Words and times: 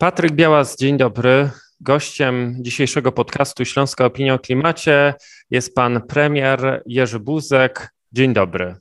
Patryk 0.00 0.32
Białas, 0.32 0.76
dzień 0.76 0.96
dobry. 0.96 1.50
Gościem 1.80 2.56
dzisiejszego 2.60 3.12
podcastu 3.12 3.64
Śląska 3.64 4.04
Opinia 4.04 4.34
o 4.34 4.38
Klimacie 4.38 5.14
jest 5.50 5.74
pan 5.74 6.02
premier 6.02 6.82
Jerzy 6.86 7.20
Buzek. 7.20 7.94
Dzień 8.12 8.34
dobry. 8.34 8.76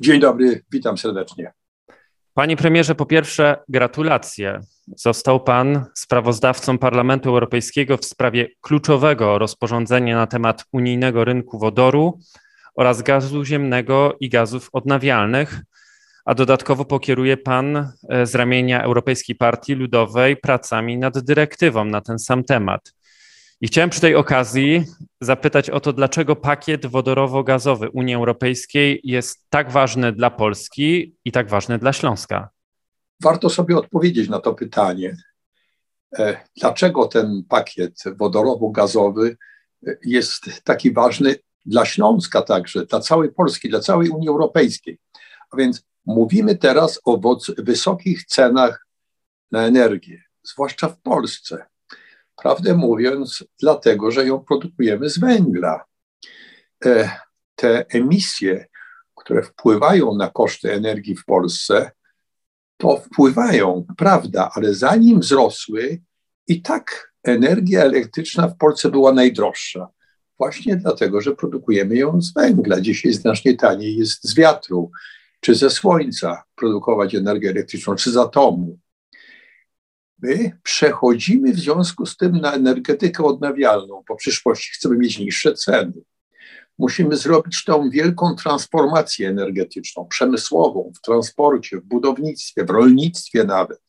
Dzień 0.00 0.20
dobry, 0.20 0.64
witam 0.72 0.98
serdecznie. 0.98 1.52
Panie 2.34 2.56
premierze, 2.56 2.94
po 2.94 3.06
pierwsze 3.06 3.56
gratulacje. 3.68 4.60
Został 4.96 5.40
pan 5.40 5.84
sprawozdawcą 5.94 6.78
Parlamentu 6.78 7.28
Europejskiego 7.28 7.96
w 7.96 8.04
sprawie 8.04 8.48
kluczowego 8.60 9.38
rozporządzenia 9.38 10.16
na 10.16 10.26
temat 10.26 10.64
unijnego 10.72 11.24
rynku 11.24 11.58
wodoru 11.58 12.18
oraz 12.74 13.02
gazu 13.02 13.44
ziemnego 13.44 14.16
i 14.20 14.28
gazów 14.28 14.68
odnawialnych 14.72 15.60
a 16.26 16.34
dodatkowo 16.34 16.84
pokieruje 16.84 17.36
Pan 17.36 17.76
e, 17.76 18.26
z 18.26 18.34
ramienia 18.34 18.82
Europejskiej 18.82 19.36
Partii 19.36 19.74
Ludowej 19.74 20.36
pracami 20.36 20.98
nad 20.98 21.18
dyrektywą 21.18 21.84
na 21.84 22.00
ten 22.00 22.18
sam 22.18 22.44
temat. 22.44 22.92
I 23.60 23.66
chciałem 23.66 23.90
przy 23.90 24.00
tej 24.00 24.14
okazji 24.14 24.84
zapytać 25.20 25.70
o 25.70 25.80
to, 25.80 25.92
dlaczego 25.92 26.36
pakiet 26.36 26.86
wodorowo-gazowy 26.86 27.88
Unii 27.92 28.14
Europejskiej 28.14 29.00
jest 29.04 29.44
tak 29.50 29.70
ważny 29.70 30.12
dla 30.12 30.30
Polski 30.30 31.14
i 31.24 31.32
tak 31.32 31.48
ważny 31.48 31.78
dla 31.78 31.92
Śląska. 31.92 32.48
Warto 33.22 33.50
sobie 33.50 33.76
odpowiedzieć 33.76 34.28
na 34.28 34.40
to 34.40 34.54
pytanie. 34.54 35.16
E, 36.18 36.40
dlaczego 36.60 37.06
ten 37.06 37.42
pakiet 37.48 38.02
wodorowo-gazowy 38.16 39.36
e, 39.86 39.96
jest 40.04 40.64
taki 40.64 40.92
ważny 40.92 41.36
dla 41.66 41.84
Śląska 41.84 42.42
także, 42.42 42.86
dla 42.86 43.00
całej 43.00 43.32
Polski, 43.32 43.68
dla 43.68 43.80
całej 43.80 44.08
Unii 44.08 44.28
Europejskiej? 44.28 44.98
A 45.50 45.56
więc 45.56 45.86
Mówimy 46.06 46.56
teraz 46.56 47.00
o 47.04 47.20
wysokich 47.58 48.24
cenach 48.24 48.86
na 49.50 49.66
energię, 49.66 50.22
zwłaszcza 50.42 50.88
w 50.88 51.00
Polsce. 51.00 51.66
Prawdę 52.36 52.74
mówiąc, 52.74 53.44
dlatego, 53.60 54.10
że 54.10 54.26
ją 54.26 54.40
produkujemy 54.40 55.10
z 55.10 55.18
węgla. 55.18 55.84
E, 56.84 57.10
te 57.54 57.86
emisje, 57.88 58.66
które 59.14 59.42
wpływają 59.42 60.14
na 60.14 60.30
koszty 60.30 60.72
energii 60.72 61.16
w 61.16 61.24
Polsce, 61.24 61.90
to 62.76 62.96
wpływają, 62.96 63.86
prawda, 63.96 64.50
ale 64.54 64.74
zanim 64.74 65.20
wzrosły, 65.20 66.02
i 66.48 66.62
tak 66.62 67.12
energia 67.22 67.82
elektryczna 67.82 68.48
w 68.48 68.56
Polsce 68.56 68.90
była 68.90 69.12
najdroższa. 69.12 69.88
Właśnie 70.38 70.76
dlatego, 70.76 71.20
że 71.20 71.36
produkujemy 71.36 71.96
ją 71.96 72.22
z 72.22 72.32
węgla. 72.32 72.80
Dzisiaj 72.80 73.12
znacznie 73.12 73.56
taniej 73.56 73.96
jest 73.96 74.24
z 74.24 74.34
wiatru 74.34 74.90
czy 75.46 75.54
ze 75.54 75.70
słońca 75.70 76.42
produkować 76.56 77.14
energię 77.14 77.50
elektryczną, 77.50 77.94
czy 77.94 78.10
z 78.10 78.16
atomu. 78.16 78.78
My 80.22 80.58
przechodzimy 80.62 81.52
w 81.52 81.58
związku 81.58 82.06
z 82.06 82.16
tym 82.16 82.40
na 82.40 82.52
energetykę 82.52 83.24
odnawialną. 83.24 84.02
Po 84.06 84.16
przyszłości 84.16 84.70
chcemy 84.72 84.96
mieć 84.96 85.18
niższe 85.18 85.54
ceny. 85.54 85.92
Musimy 86.78 87.16
zrobić 87.16 87.64
tą 87.64 87.90
wielką 87.90 88.36
transformację 88.36 89.28
energetyczną, 89.28 90.06
przemysłową, 90.08 90.92
w 90.96 91.00
transporcie, 91.00 91.76
w 91.76 91.84
budownictwie, 91.84 92.64
w 92.64 92.70
rolnictwie 92.70 93.44
nawet. 93.44 93.80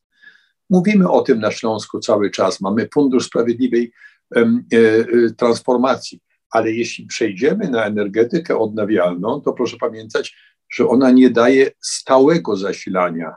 Mówimy 0.70 1.10
o 1.10 1.22
tym 1.22 1.40
na 1.40 1.52
Śląsku 1.52 2.00
cały 2.00 2.32
czas. 2.32 2.62
Mamy 2.62 2.88
Fundusz 2.94 3.26
Sprawiedliwej 3.26 3.92
e, 4.36 4.40
e, 4.40 5.34
Transformacji, 5.38 6.20
ale 6.50 6.72
jeśli 6.72 7.06
przejdziemy 7.06 7.70
na 7.70 7.86
energetykę 7.86 8.58
odnawialną, 8.58 9.42
to 9.42 9.54
proszę 9.54 9.78
pamiętać, 9.78 10.36
że 10.70 10.88
ona 10.88 11.12
nie 11.12 11.30
daje 11.30 11.72
stałego 11.82 12.56
zasilania, 12.56 13.36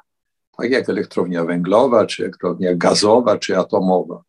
tak 0.56 0.70
jak 0.70 0.88
elektrownia 0.88 1.44
węglowa, 1.44 2.06
czy 2.06 2.22
elektrownia 2.22 2.74
gazowa, 2.74 3.38
czy 3.38 3.58
atomowa. 3.58 4.22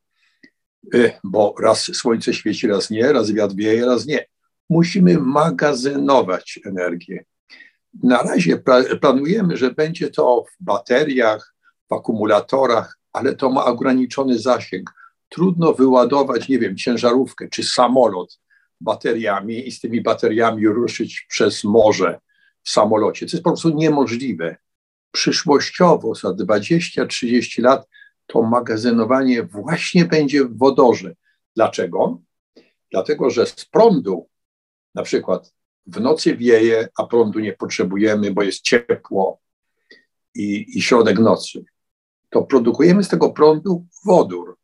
Y, 0.94 1.12
bo 1.24 1.56
raz 1.60 1.84
słońce 1.84 2.34
świeci, 2.34 2.68
raz 2.68 2.90
nie, 2.90 3.14
raz 3.14 3.32
wiatr 3.32 3.56
wieje, 3.56 3.86
raz 3.86 4.06
nie. 4.06 4.26
Musimy 4.70 5.20
magazynować 5.20 6.60
energię. 6.66 7.26
Na 8.04 8.22
razie 8.22 8.64
planujemy, 9.02 9.58
że 9.58 9.72
będzie 9.72 10.10
to 10.10 10.46
w 10.52 10.64
bateriach, 10.64 11.56
w 11.90 11.94
akumulatorach, 11.94 12.98
ale 13.14 13.36
to 13.36 13.50
ma 13.50 13.66
ograniczony 13.66 14.40
zasięg. 14.40 14.94
Trudno 15.30 15.74
wyładować, 15.74 16.50
nie 16.50 16.60
wiem, 16.60 16.78
ciężarówkę 16.78 17.48
czy 17.50 17.64
samolot 17.64 18.40
bateriami 18.82 19.68
i 19.68 19.72
z 19.72 19.80
tymi 19.80 20.02
bateriami 20.02 20.68
ruszyć 20.68 21.26
przez 21.30 21.64
morze 21.64 22.20
samolocie. 22.64 23.26
To 23.26 23.32
jest 23.32 23.44
po 23.44 23.50
prostu 23.50 23.70
niemożliwe. 23.70 24.58
Przyszłościowo, 25.12 26.16
za 26.16 26.30
20-30 26.30 27.62
lat, 27.64 27.88
to 28.28 28.42
magazynowanie 28.42 29.44
właśnie 29.44 30.06
będzie 30.06 30.46
w 30.46 30.58
wodorze. 30.58 31.16
Dlaczego? 31.56 32.22
Dlatego, 32.92 33.30
że 33.30 33.46
z 33.46 33.66
prądu, 33.66 34.28
na 34.96 35.04
przykład 35.04 35.54
w 35.88 36.00
nocy 36.00 36.38
wieje, 36.38 36.88
a 36.98 37.08
prądu 37.08 37.40
nie 37.40 37.54
potrzebujemy, 37.54 38.32
bo 38.32 38.44
jest 38.44 38.62
ciepło 38.62 39.40
i, 40.36 40.78
i 40.78 40.82
środek 40.82 41.20
nocy, 41.20 41.64
to 42.30 42.44
produkujemy 42.44 43.04
z 43.04 43.10
tego 43.10 43.30
prądu 43.30 43.86
wodór. 44.06 44.58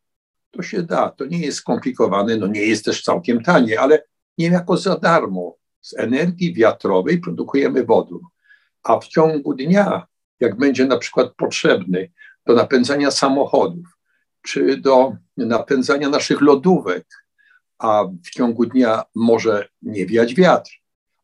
To 0.50 0.62
się 0.62 0.82
da, 0.82 1.10
to 1.10 1.26
nie 1.26 1.38
jest 1.38 1.58
skomplikowane, 1.58 2.36
no 2.36 2.46
nie 2.46 2.66
jest 2.66 2.84
też 2.84 3.02
całkiem 3.02 3.42
tanie, 3.42 3.80
ale 3.80 4.04
niejako 4.38 4.76
za 4.76 4.96
darmo 4.96 5.56
z 5.80 5.98
energii 5.98 6.54
wiatrowej 6.54 7.18
produkujemy 7.18 7.84
wodór, 7.84 8.20
a 8.82 8.98
w 8.98 9.06
ciągu 9.06 9.54
dnia, 9.54 10.06
jak 10.40 10.56
będzie 10.56 10.86
na 10.86 10.98
przykład 10.98 11.34
potrzebny 11.36 12.10
do 12.46 12.54
napędzania 12.54 13.10
samochodów, 13.10 13.86
czy 14.42 14.76
do 14.76 15.12
napędzania 15.36 16.08
naszych 16.08 16.40
lodówek, 16.40 17.06
a 17.78 18.04
w 18.24 18.30
ciągu 18.30 18.66
dnia 18.66 19.02
może 19.14 19.68
nie 19.82 20.06
wiać 20.06 20.34
wiatr, 20.34 20.70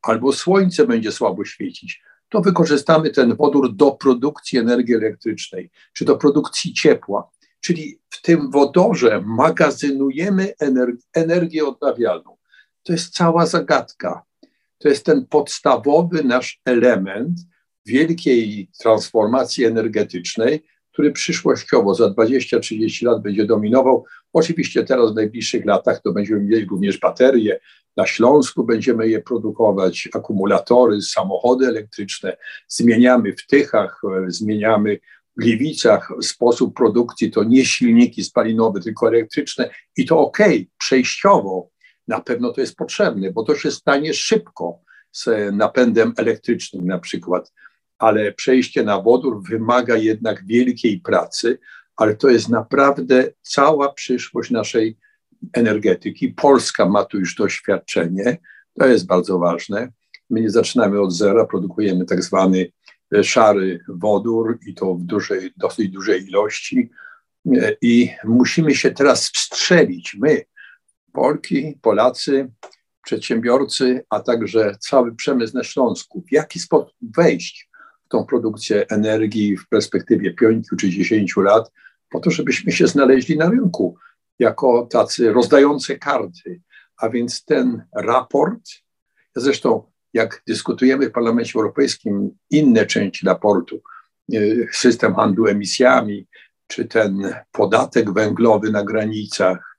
albo 0.03 0.33
słońce 0.33 0.87
będzie 0.87 1.13
słabo 1.13 1.45
świecić, 1.45 2.03
to 2.29 2.41
wykorzystamy 2.41 3.11
ten 3.11 3.37
wodór 3.37 3.75
do 3.75 3.91
produkcji 3.91 4.59
energii 4.59 4.95
elektrycznej, 4.95 5.71
czy 5.93 6.05
do 6.05 6.17
produkcji 6.17 6.73
ciepła. 6.73 7.31
Czyli 7.61 7.99
w 8.11 8.23
tym 8.23 8.51
wodorze 8.51 9.23
magazynujemy 9.27 10.53
energię 11.13 11.67
odnawialną. 11.67 12.37
To 12.83 12.93
jest 12.93 13.15
cała 13.15 13.47
zagadka 13.47 14.23
to 14.85 14.89
jest 14.89 15.05
ten 15.05 15.27
podstawowy 15.27 16.25
nasz 16.25 16.61
element 16.65 17.41
wielkiej 17.87 18.71
transformacji 18.81 19.65
energetycznej, 19.65 20.65
który 20.93 21.13
przyszłościowo 21.13 21.95
za 21.95 22.05
20-30 22.05 23.07
lat 23.07 23.23
będzie 23.23 23.47
dominował. 23.47 24.05
Oczywiście 24.33 24.85
teraz 24.85 25.13
w 25.13 25.15
najbliższych 25.15 25.65
latach 25.65 26.03
to 26.03 26.13
będziemy 26.13 26.41
mieli 26.41 26.65
również 26.65 26.99
baterie. 26.99 27.61
Na 27.97 28.07
Śląsku 28.07 28.65
będziemy 28.65 29.09
je 29.09 29.23
produkować, 29.23 30.09
akumulatory, 30.15 31.03
samochody 31.03 31.67
elektryczne. 31.67 32.37
Zmieniamy 32.69 33.33
w 33.33 33.47
Tychach, 33.47 34.01
zmieniamy 34.27 34.99
w 35.37 35.41
Gliwicach 35.41 36.13
sposób 36.23 36.77
produkcji. 36.77 37.31
To 37.31 37.45
nie 37.45 37.65
silniki 37.65 38.25
spalinowe, 38.25 38.81
tylko 38.81 39.09
elektryczne. 39.09 39.71
I 39.97 40.07
to 40.07 40.19
ok, 40.19 40.39
przejściowo 40.79 41.74
na 42.09 42.21
pewno 42.21 42.53
to 42.53 42.61
jest 42.61 42.77
potrzebne, 42.77 43.33
bo 43.33 43.43
to 43.43 43.57
się 43.57 43.71
stanie 43.71 44.15
szybko 44.15 44.79
z 45.13 45.29
napędem 45.53 46.13
elektrycznym 46.17 46.87
na 46.87 46.99
przykład, 46.99 47.53
ale 47.99 48.33
przejście 48.33 48.83
na 48.83 49.01
wodór 49.01 49.43
wymaga 49.43 49.97
jednak 49.97 50.47
wielkiej 50.47 51.01
pracy, 51.01 51.59
ale 51.97 52.17
to 52.17 52.29
jest 52.29 52.49
naprawdę 52.49 53.25
cała 53.43 53.93
przyszłość 53.93 54.51
naszej 54.51 54.99
energetyki. 55.53 56.29
Polska 56.29 56.89
ma 56.89 57.05
tu 57.05 57.19
już 57.19 57.35
doświadczenie, 57.35 58.39
to 58.79 58.87
jest 58.87 59.07
bardzo 59.07 59.39
ważne. 59.39 59.93
My 60.31 60.41
nie 60.41 60.51
zaczynamy 60.51 61.01
od 61.01 61.13
zera, 61.13 61.47
produkujemy 61.47 62.05
tak 62.05 62.23
zwany 62.23 62.73
e, 63.15 63.25
szary 63.25 63.81
wodór 63.89 64.59
i 64.67 64.75
to 64.75 64.95
w 64.95 65.03
dużej, 65.03 65.53
dosyć 65.57 65.89
dużej 65.89 66.27
ilości. 66.29 66.91
E, 67.57 67.77
I 67.81 68.11
musimy 68.25 68.75
się 68.75 68.91
teraz 68.91 69.31
wstrzelić, 69.31 70.17
my, 70.21 70.45
Polki, 71.15 71.79
Polacy, 71.83 72.51
przedsiębiorcy, 73.05 74.05
a 74.11 74.21
także 74.21 74.77
cały 74.81 75.15
przemysł 75.15 75.57
na 75.57 75.65
Śląsku, 75.65 76.25
w 76.29 76.33
jaki 76.33 76.59
sposób 76.61 76.95
wejść 77.17 77.69
w 78.05 78.09
tą 78.09 78.25
produkcję 78.25 78.89
energii 78.89 79.57
w 79.57 79.69
perspektywie 79.69 80.35
5 80.35 80.67
czy 80.81 80.91
10 80.91 81.37
lat, 81.37 81.71
po 82.11 82.21
to, 82.21 82.31
żebyśmy 82.31 82.73
się 82.73 82.87
znaleźli 82.87 83.39
na 83.39 83.51
rynku 83.51 83.97
jako 84.39 84.89
tacy 84.91 85.33
rozdający 85.33 85.99
karty. 85.99 86.61
A 86.97 87.09
więc 87.09 87.45
ten 87.45 87.85
raport, 87.97 88.63
zresztą 89.37 89.83
jak 90.13 90.43
dyskutujemy 90.47 91.09
w 91.09 91.13
Parlamencie 91.13 91.59
Europejskim 91.59 92.31
inne 92.51 92.87
części 92.87 93.27
raportu, 93.27 93.81
y, 94.35 94.69
system 94.73 95.15
handlu 95.15 95.47
emisjami, 95.47 96.27
czy 96.67 96.85
ten 96.85 97.35
podatek 97.53 98.13
węglowy 98.13 98.71
na 98.71 98.85
granicach, 98.85 99.74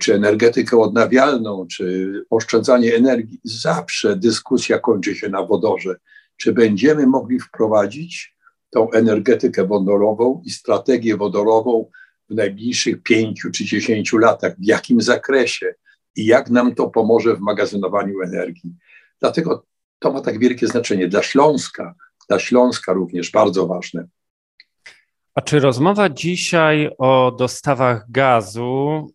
czy 0.00 0.14
energetykę 0.14 0.78
odnawialną, 0.78 1.66
czy 1.66 2.12
oszczędzanie 2.30 2.94
energii, 2.94 3.40
zawsze 3.44 4.16
dyskusja 4.16 4.78
kończy 4.78 5.14
się 5.14 5.28
na 5.28 5.42
wodorze. 5.46 5.96
Czy 6.36 6.52
będziemy 6.52 7.06
mogli 7.06 7.40
wprowadzić 7.40 8.36
tą 8.70 8.90
energetykę 8.90 9.66
wodorową 9.66 10.42
i 10.44 10.50
strategię 10.50 11.16
wodorową 11.16 11.90
w 12.30 12.34
najbliższych 12.34 13.02
pięciu 13.02 13.50
czy 13.50 13.64
dziesięciu 13.64 14.18
latach, 14.18 14.54
w 14.58 14.64
jakim 14.64 15.00
zakresie 15.00 15.74
i 16.16 16.26
jak 16.26 16.50
nam 16.50 16.74
to 16.74 16.90
pomoże 16.90 17.36
w 17.36 17.40
magazynowaniu 17.40 18.22
energii. 18.22 18.74
Dlatego 19.20 19.66
to 19.98 20.12
ma 20.12 20.20
tak 20.20 20.38
wielkie 20.38 20.66
znaczenie 20.66 21.08
dla 21.08 21.22
Śląska, 21.22 21.94
dla 22.28 22.38
Śląska 22.38 22.92
również 22.92 23.30
bardzo 23.30 23.66
ważne. 23.66 24.06
A 25.34 25.40
czy 25.40 25.60
rozmowa 25.60 26.08
dzisiaj 26.08 26.90
o 26.98 27.32
dostawach 27.38 28.10
gazu 28.10 29.06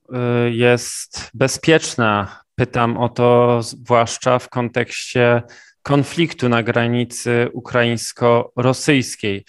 y, 0.48 0.52
jest 0.52 1.30
bezpieczna? 1.34 2.42
Pytam 2.56 2.98
o 2.98 3.10
to 3.10 3.60
zwłaszcza 3.64 4.40
w 4.40 4.50
kontekście 4.50 5.42
konfliktu 5.84 6.50
na 6.50 6.64
granicy 6.64 7.50
ukraińsko-rosyjskiej. 7.54 9.46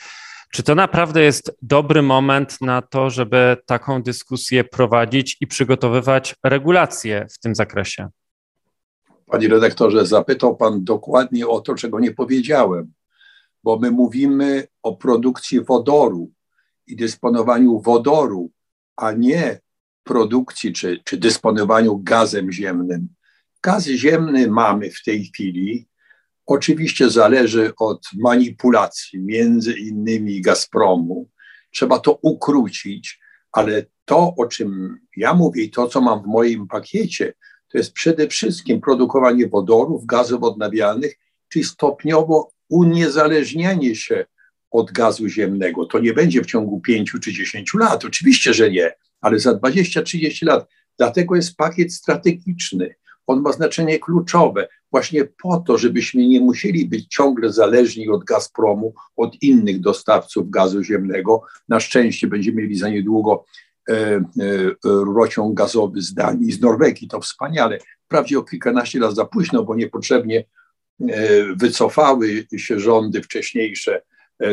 Czy 0.52 0.62
to 0.62 0.74
naprawdę 0.74 1.22
jest 1.22 1.56
dobry 1.62 2.02
moment 2.02 2.60
na 2.60 2.82
to, 2.82 3.10
żeby 3.10 3.56
taką 3.66 4.02
dyskusję 4.02 4.64
prowadzić 4.64 5.36
i 5.40 5.46
przygotowywać 5.46 6.34
regulacje 6.44 7.26
w 7.30 7.38
tym 7.38 7.54
zakresie? 7.54 8.08
Panie 9.26 9.48
redaktorze, 9.48 10.06
zapytał 10.06 10.56
Pan 10.56 10.84
dokładnie 10.84 11.48
o 11.48 11.60
to, 11.60 11.74
czego 11.74 12.00
nie 12.00 12.10
powiedziałem, 12.10 12.92
bo 13.64 13.78
my 13.78 13.90
mówimy 13.90 14.66
o 14.82 14.96
produkcji 14.96 15.64
wodoru 15.64 16.30
i 16.90 16.96
dysponowaniu 16.96 17.80
wodoru, 17.80 18.50
a 18.96 19.12
nie 19.12 19.60
produkcji 20.02 20.72
czy, 20.72 21.00
czy 21.04 21.16
dysponowaniu 21.16 21.98
gazem 21.98 22.52
ziemnym. 22.52 23.08
Gaz 23.62 23.84
ziemny 23.84 24.48
mamy 24.48 24.90
w 24.90 25.02
tej 25.02 25.24
chwili. 25.24 25.88
Oczywiście 26.46 27.10
zależy 27.10 27.72
od 27.78 28.02
manipulacji, 28.18 29.18
między 29.18 29.72
innymi 29.72 30.40
Gazpromu. 30.40 31.28
Trzeba 31.70 31.98
to 31.98 32.18
ukrócić, 32.22 33.20
ale 33.52 33.86
to, 34.04 34.34
o 34.38 34.46
czym 34.46 34.98
ja 35.16 35.34
mówię 35.34 35.62
i 35.62 35.70
to, 35.70 35.86
co 35.86 36.00
mam 36.00 36.22
w 36.22 36.26
moim 36.26 36.66
pakiecie, 36.68 37.34
to 37.68 37.78
jest 37.78 37.92
przede 37.92 38.28
wszystkim 38.28 38.80
produkowanie 38.80 39.48
wodorów, 39.48 40.06
gazów 40.06 40.42
odnawialnych, 40.42 41.14
czyli 41.48 41.64
stopniowo 41.64 42.52
uniezależnianie 42.68 43.96
się 43.96 44.26
od 44.70 44.92
gazu 44.92 45.28
ziemnego. 45.28 45.86
To 45.86 45.98
nie 45.98 46.12
będzie 46.12 46.42
w 46.42 46.46
ciągu 46.46 46.80
pięciu 46.80 47.18
czy 47.18 47.32
dziesięciu 47.32 47.78
lat, 47.78 48.04
oczywiście, 48.04 48.54
że 48.54 48.70
nie, 48.70 48.92
ale 49.20 49.38
za 49.38 49.52
20-30 49.52 50.46
lat. 50.46 50.68
Dlatego 50.98 51.36
jest 51.36 51.56
pakiet 51.56 51.94
strategiczny. 51.94 52.94
On 53.26 53.40
ma 53.40 53.52
znaczenie 53.52 53.98
kluczowe, 53.98 54.68
właśnie 54.90 55.24
po 55.42 55.56
to, 55.66 55.78
żebyśmy 55.78 56.26
nie 56.26 56.40
musieli 56.40 56.88
być 56.88 57.06
ciągle 57.06 57.52
zależni 57.52 58.08
od 58.08 58.24
Gazpromu, 58.24 58.94
od 59.16 59.42
innych 59.42 59.80
dostawców 59.80 60.50
gazu 60.50 60.82
ziemnego. 60.82 61.42
Na 61.68 61.80
szczęście 61.80 62.26
będziemy 62.26 62.62
mieli 62.62 62.76
za 62.76 62.88
niedługo 62.88 63.44
e, 63.88 63.94
e, 63.94 64.22
rurociąg 64.84 65.54
gazowy 65.54 66.02
z 66.02 66.14
Danii, 66.14 66.52
z 66.52 66.60
Norwegii. 66.60 67.08
To 67.08 67.20
wspaniale. 67.20 67.78
Wprawdzie 68.04 68.38
o 68.38 68.42
kilkanaście 68.42 69.00
lat 69.00 69.14
za 69.14 69.24
późno, 69.24 69.64
bo 69.64 69.74
niepotrzebnie 69.74 70.44
e, 71.00 71.06
wycofały 71.56 72.46
się 72.56 72.80
rządy 72.80 73.22
wcześniejsze 73.22 74.02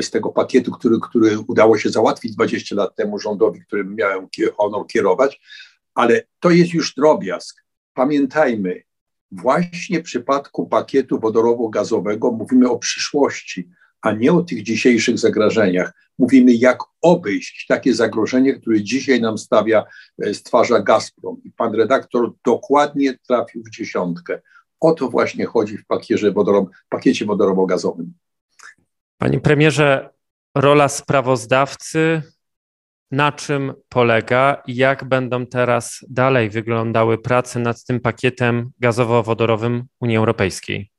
z 0.01 0.11
tego 0.11 0.29
pakietu, 0.29 0.71
który, 0.71 0.97
który 1.09 1.39
udało 1.39 1.77
się 1.77 1.89
załatwić 1.89 2.35
20 2.35 2.75
lat 2.75 2.95
temu 2.95 3.19
rządowi, 3.19 3.61
którym 3.61 3.95
miałem 3.95 4.27
honor 4.57 4.87
kierować, 4.87 5.41
ale 5.95 6.23
to 6.39 6.49
jest 6.49 6.73
już 6.73 6.95
drobiazg. 6.95 7.63
Pamiętajmy, 7.93 8.83
właśnie 9.31 9.99
w 9.99 10.03
przypadku 10.03 10.67
pakietu 10.67 11.19
wodorowo-gazowego 11.19 12.31
mówimy 12.31 12.69
o 12.69 12.79
przyszłości, 12.79 13.69
a 14.01 14.11
nie 14.11 14.33
o 14.33 14.41
tych 14.41 14.63
dzisiejszych 14.63 15.19
zagrożeniach. 15.19 15.93
Mówimy, 16.19 16.53
jak 16.53 16.79
obejść 17.01 17.65
takie 17.67 17.95
zagrożenie, 17.95 18.53
które 18.53 18.83
dzisiaj 18.83 19.21
nam 19.21 19.37
stawia, 19.37 19.85
e, 20.23 20.33
stwarza 20.33 20.79
Gazprom. 20.79 21.41
I 21.43 21.51
pan 21.51 21.75
redaktor 21.75 22.33
dokładnie 22.45 23.17
trafił 23.27 23.63
w 23.63 23.69
dziesiątkę. 23.69 24.41
O 24.79 24.91
to 24.91 25.09
właśnie 25.09 25.45
chodzi 25.45 25.77
w 25.77 25.85
pakiecie, 25.85 26.31
wodorowo, 26.31 26.69
pakiecie 26.89 27.25
wodorowo-gazowym. 27.25 28.13
Panie 29.17 29.39
premierze, 29.39 30.09
rola 30.55 30.87
sprawozdawcy, 30.89 32.21
na 33.11 33.31
czym 33.31 33.73
polega 33.89 34.63
i 34.67 34.75
jak 34.75 35.03
będą 35.03 35.45
teraz 35.45 36.05
dalej 36.09 36.49
wyglądały 36.49 37.17
prace 37.17 37.59
nad 37.59 37.83
tym 37.83 37.99
pakietem 37.99 38.71
gazowo-wodorowym 38.79 39.83
Unii 39.99 40.17
Europejskiej? 40.17 40.91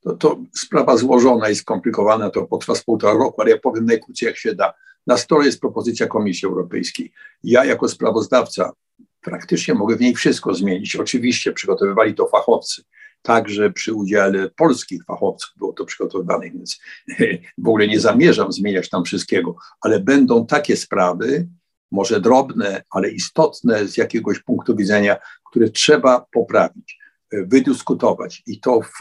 To, 0.00 0.12
to 0.12 0.36
sprawa 0.54 0.96
złożona 0.96 1.48
i 1.48 1.54
skomplikowana, 1.54 2.30
to 2.30 2.42
potrwa 2.42 2.74
półtora 2.86 3.12
roku, 3.12 3.42
ale 3.42 3.50
ja 3.50 3.58
powiem 3.58 3.84
najkrócej 3.84 4.26
jak 4.26 4.36
się 4.36 4.54
da. 4.54 4.74
Na 5.06 5.16
stole 5.16 5.46
jest 5.46 5.60
propozycja 5.60 6.06
Komisji 6.06 6.48
Europejskiej. 6.48 7.12
Ja 7.44 7.64
jako 7.64 7.88
sprawozdawca 7.88 8.72
praktycznie 9.20 9.74
mogę 9.74 9.96
w 9.96 10.00
niej 10.00 10.14
wszystko 10.14 10.54
zmienić. 10.54 10.96
Oczywiście 10.96 11.52
przygotowywali 11.52 12.14
to 12.14 12.26
fachowcy 12.26 12.82
także 13.22 13.70
przy 13.70 13.94
udziale 13.94 14.50
polskich 14.50 15.04
fachowców 15.04 15.50
było 15.56 15.72
to 15.72 15.84
przygotowywane, 15.84 16.50
więc 16.50 16.80
w 17.64 17.68
ogóle 17.68 17.88
nie 17.88 18.00
zamierzam 18.00 18.52
zmieniać 18.52 18.88
tam 18.88 19.04
wszystkiego, 19.04 19.56
ale 19.80 20.00
będą 20.00 20.46
takie 20.46 20.76
sprawy, 20.76 21.48
może 21.90 22.20
drobne, 22.20 22.82
ale 22.90 23.10
istotne 23.10 23.88
z 23.88 23.96
jakiegoś 23.96 24.38
punktu 24.38 24.76
widzenia, 24.76 25.16
które 25.50 25.70
trzeba 25.70 26.26
poprawić, 26.32 26.98
wydyskutować. 27.32 28.42
I 28.46 28.60
to 28.60 28.80
w 28.80 28.98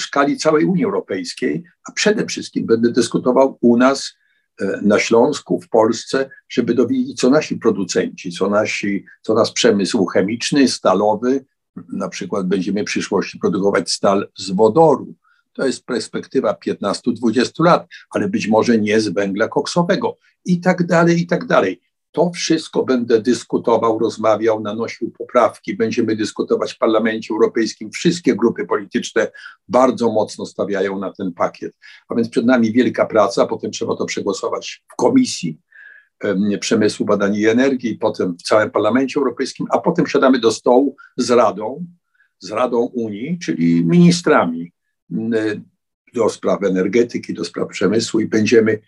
skali 0.00 0.36
całej 0.36 0.64
Unii 0.64 0.84
Europejskiej, 0.84 1.64
a 1.88 1.92
przede 1.92 2.26
wszystkim 2.26 2.66
będę 2.66 2.92
dyskutował 2.92 3.58
u 3.60 3.76
nas 3.76 4.12
e, 4.60 4.80
na 4.82 4.98
Śląsku, 4.98 5.60
w 5.60 5.68
Polsce, 5.68 6.30
żeby 6.48 6.74
dowiedzieć, 6.74 7.20
co 7.20 7.30
nasi 7.30 7.56
producenci, 7.56 8.32
co, 8.32 8.50
nasi, 8.50 9.04
co 9.22 9.34
nasz 9.34 9.52
przemysł 9.52 10.04
chemiczny, 10.04 10.68
stalowy, 10.68 11.44
na 11.92 12.08
przykład 12.08 12.46
będziemy 12.46 12.82
w 12.82 12.86
przyszłości 12.86 13.38
produkować 13.38 13.90
stal 13.90 14.28
z 14.36 14.50
wodoru. 14.50 15.14
To 15.52 15.66
jest 15.66 15.86
perspektywa 15.86 16.56
15-20 16.66 17.64
lat, 17.64 17.86
ale 18.10 18.28
być 18.28 18.48
może 18.48 18.78
nie 18.78 19.00
z 19.00 19.08
węgla 19.08 19.48
koksowego 19.48 20.16
i 20.44 20.60
tak 20.60 20.86
dalej, 20.86 21.20
i 21.20 21.26
tak 21.26 21.46
dalej. 21.46 21.80
To 22.12 22.30
wszystko 22.30 22.84
będę 22.84 23.22
dyskutował, 23.22 23.98
rozmawiał, 23.98 24.60
nanosił 24.60 25.10
poprawki. 25.10 25.76
Będziemy 25.76 26.16
dyskutować 26.16 26.72
w 26.72 26.78
Parlamencie 26.78 27.34
Europejskim. 27.34 27.90
Wszystkie 27.90 28.36
grupy 28.36 28.66
polityczne 28.66 29.30
bardzo 29.68 30.12
mocno 30.12 30.46
stawiają 30.46 30.98
na 30.98 31.12
ten 31.12 31.32
pakiet. 31.32 31.76
A 32.08 32.14
więc 32.14 32.28
przed 32.28 32.46
nami 32.46 32.72
wielka 32.72 33.06
praca, 33.06 33.46
potem 33.46 33.70
trzeba 33.70 33.96
to 33.96 34.04
przegłosować 34.04 34.82
w 34.92 34.96
komisji, 34.96 35.58
Przemysłu, 36.60 37.06
Badań 37.06 37.36
i 37.36 37.46
Energii, 37.46 37.98
potem 37.98 38.36
w 38.36 38.42
całym 38.42 38.70
Parlamencie 38.70 39.20
Europejskim, 39.20 39.66
a 39.70 39.78
potem 39.78 40.06
siadamy 40.06 40.38
do 40.38 40.52
stołu 40.52 40.96
z 41.16 41.30
Radą, 41.30 41.86
z 42.38 42.50
Radą 42.50 42.78
Unii, 42.78 43.38
czyli 43.38 43.84
ministrami 43.84 44.72
do 46.14 46.28
spraw 46.28 46.62
energetyki, 46.62 47.34
do 47.34 47.44
spraw 47.44 47.68
przemysłu 47.68 48.20
i 48.20 48.26
będziemy 48.26 48.78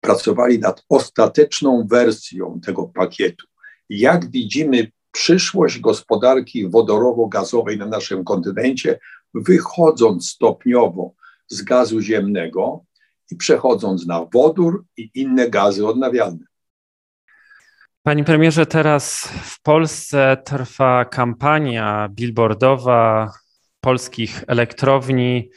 pracowali 0.00 0.58
nad 0.58 0.84
ostateczną 0.88 1.86
wersją 1.90 2.60
tego 2.60 2.84
pakietu. 2.84 3.46
Jak 3.88 4.30
widzimy 4.30 4.92
przyszłość 5.12 5.78
gospodarki 5.78 6.68
wodorowo-gazowej 6.68 7.78
na 7.78 7.86
naszym 7.86 8.24
kontynencie, 8.24 8.98
wychodząc 9.34 10.28
stopniowo 10.28 11.14
z 11.48 11.62
gazu 11.62 12.00
ziemnego 12.00 12.84
i 13.30 13.36
przechodząc 13.36 14.06
na 14.06 14.26
wodór 14.32 14.84
i 14.96 15.10
inne 15.14 15.50
gazy 15.50 15.86
odnawialne. 15.86 16.46
Panie 18.06 18.24
premierze, 18.24 18.66
teraz 18.66 19.28
w 19.42 19.62
Polsce 19.62 20.36
trwa 20.44 21.04
kampania 21.04 22.08
billboardowa 22.10 23.32
polskich 23.80 24.44
elektrowni, 24.46 25.50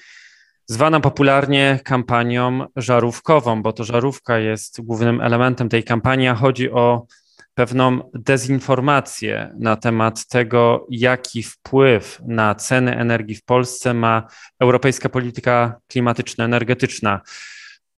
zwana 0.66 1.00
popularnie 1.00 1.80
kampanią 1.84 2.66
żarówkową, 2.76 3.62
bo 3.62 3.74
to 3.74 3.84
żarówka 3.84 4.40
jest 4.40 4.82
głównym 4.82 5.22
elementem 5.22 5.70
tej 5.70 5.84
kampanii, 5.84 6.28
a 6.28 6.36
chodzi 6.36 6.72
o 6.72 7.06
pewną 7.54 8.12
dezinformację 8.14 9.56
na 9.60 9.76
temat 9.76 10.28
tego, 10.28 10.88
jaki 10.90 11.44
wpływ 11.44 12.22
na 12.28 12.56
ceny 12.56 12.98
energii 12.98 13.36
w 13.36 13.44
Polsce 13.44 13.94
ma 13.94 14.28
europejska 14.60 15.10
polityka 15.10 15.76
klimatyczno-energetyczna. 15.88 17.22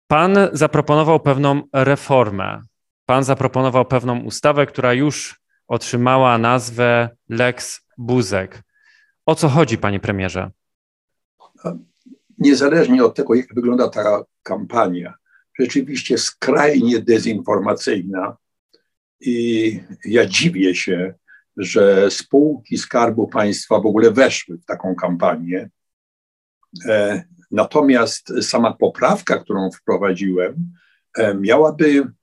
Pan 0.07 0.37
zaproponował 0.53 1.21
pewną 1.21 1.63
reformę 1.73 2.63
Pan 3.09 3.25
zaproponował 3.25 3.85
pewną 3.85 4.21
ustawę, 4.21 4.67
która 4.67 4.95
już 4.95 5.41
otrzymała 5.69 6.39
nazwę 6.39 7.09
Lex 7.29 7.81
Buzek. 7.99 8.63
O 9.27 9.35
co 9.35 9.49
chodzi, 9.49 9.79
panie 9.79 10.01
premierze? 10.01 10.51
Niezależnie 12.39 13.05
od 13.05 13.15
tego, 13.15 13.35
jak 13.35 13.55
wygląda 13.55 13.89
ta 13.89 14.23
kampania, 14.43 15.15
rzeczywiście 15.59 16.19
skrajnie 16.19 17.03
dezinformacyjna 17.03 18.37
i 19.21 19.81
ja 20.05 20.27
dziwię 20.27 20.75
się, 20.75 21.15
że 21.57 22.11
spółki 22.11 22.79
Skarbu 22.79 23.29
Państwa 23.29 23.81
w 23.81 23.87
ogóle 23.87 24.11
weszły 24.11 24.59
w 24.59 24.65
taką 24.65 24.95
kampanię. 24.95 25.71
E, 26.87 27.25
natomiast 27.51 28.33
sama 28.43 28.73
poprawka, 28.73 29.39
którą 29.39 29.71
wprowadziłem, 29.71 30.73
e, 31.19 31.35
miałaby 31.35 32.18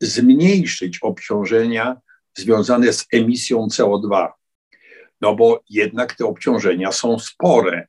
zmniejszyć 0.00 0.98
obciążenia 0.98 1.96
związane 2.36 2.92
z 2.92 3.06
emisją 3.12 3.66
CO2. 3.66 4.28
No 5.20 5.36
bo 5.36 5.62
jednak 5.70 6.14
te 6.14 6.26
obciążenia 6.26 6.92
są 6.92 7.18
spore. 7.18 7.88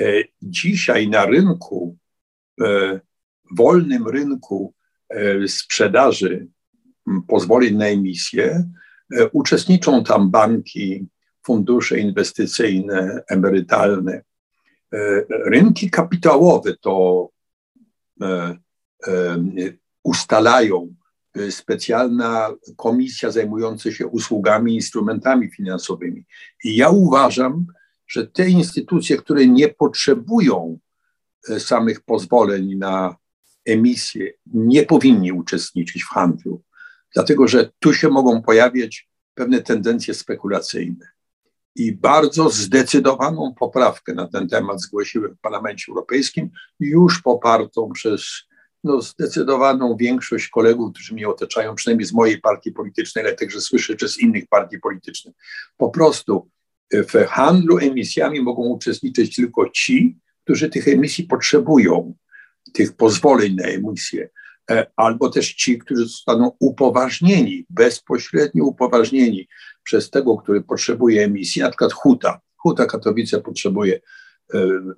E, 0.00 0.04
dzisiaj 0.42 1.08
na 1.08 1.26
rynku, 1.26 1.96
e, 2.60 3.00
wolnym 3.50 4.08
rynku 4.08 4.74
e, 5.08 5.48
sprzedaży 5.48 6.46
pozwoleń 7.28 7.76
na 7.76 7.86
emisję, 7.86 8.70
uczestniczą 9.32 10.04
tam 10.04 10.30
banki, 10.30 11.06
fundusze 11.46 11.98
inwestycyjne, 11.98 13.22
emerytalne. 13.28 14.22
Rynki 15.28 15.90
kapitałowe 15.90 16.76
to 16.80 17.28
ustalają 20.02 20.94
specjalna 21.50 22.50
komisja 22.76 23.30
zajmująca 23.30 23.92
się 23.92 24.06
usługami, 24.06 24.74
instrumentami 24.74 25.50
finansowymi. 25.50 26.24
I 26.64 26.76
ja 26.76 26.90
uważam, 26.90 27.66
że 28.06 28.26
te 28.26 28.48
instytucje, 28.48 29.16
które 29.16 29.46
nie 29.46 29.68
potrzebują 29.68 30.78
e, 31.48 31.60
samych 31.60 32.00
pozwoleń 32.00 32.74
na 32.74 33.16
emisję, 33.64 34.32
nie 34.46 34.82
powinni 34.82 35.32
uczestniczyć 35.32 36.02
w 36.04 36.08
handlu, 36.08 36.62
dlatego 37.14 37.48
że 37.48 37.70
tu 37.78 37.94
się 37.94 38.08
mogą 38.08 38.42
pojawiać 38.42 39.08
pewne 39.34 39.62
tendencje 39.62 40.14
spekulacyjne. 40.14 41.06
I 41.74 41.92
bardzo 41.92 42.50
zdecydowaną 42.50 43.54
poprawkę 43.58 44.14
na 44.14 44.28
ten 44.28 44.48
temat 44.48 44.80
zgłosiłem 44.80 45.34
w 45.34 45.40
Parlamencie 45.40 45.84
Europejskim, 45.88 46.50
już 46.80 47.22
popartą 47.22 47.90
przez 47.92 48.24
no, 48.84 49.02
zdecydowaną 49.02 49.96
większość 49.96 50.48
kolegów, 50.48 50.92
którzy 50.92 51.14
mnie 51.14 51.28
otaczają, 51.28 51.74
przynajmniej 51.74 52.06
z 52.06 52.12
mojej 52.12 52.40
partii 52.40 52.72
politycznej, 52.72 53.24
ale 53.24 53.34
także 53.34 53.60
słyszę, 53.60 53.96
czy 53.96 54.08
z 54.08 54.18
innych 54.18 54.46
partii 54.48 54.78
politycznych. 54.78 55.34
Po 55.76 55.90
prostu 55.90 56.50
w 56.92 57.26
handlu 57.28 57.78
emisjami 57.78 58.40
mogą 58.40 58.62
uczestniczyć 58.62 59.36
tylko 59.36 59.70
ci, 59.70 60.18
którzy 60.44 60.68
tych 60.68 60.88
emisji 60.88 61.24
potrzebują, 61.24 62.14
tych 62.72 62.96
pozwoleń 62.96 63.54
na 63.54 63.64
emisję, 63.64 64.28
e, 64.70 64.86
albo 64.96 65.30
też 65.30 65.54
ci, 65.54 65.78
którzy 65.78 66.02
zostaną 66.02 66.52
upoważnieni, 66.60 67.66
bezpośrednio 67.70 68.64
upoważnieni 68.64 69.48
przez 69.82 70.10
tego, 70.10 70.36
który 70.36 70.62
potrzebuje 70.62 71.24
emisji, 71.24 71.62
na 71.62 71.68
przykład 71.68 71.92
Huta. 71.92 72.40
Huta 72.56 72.86
Katowice 72.86 73.40
potrzebuje 73.40 73.94
e, 73.96 74.00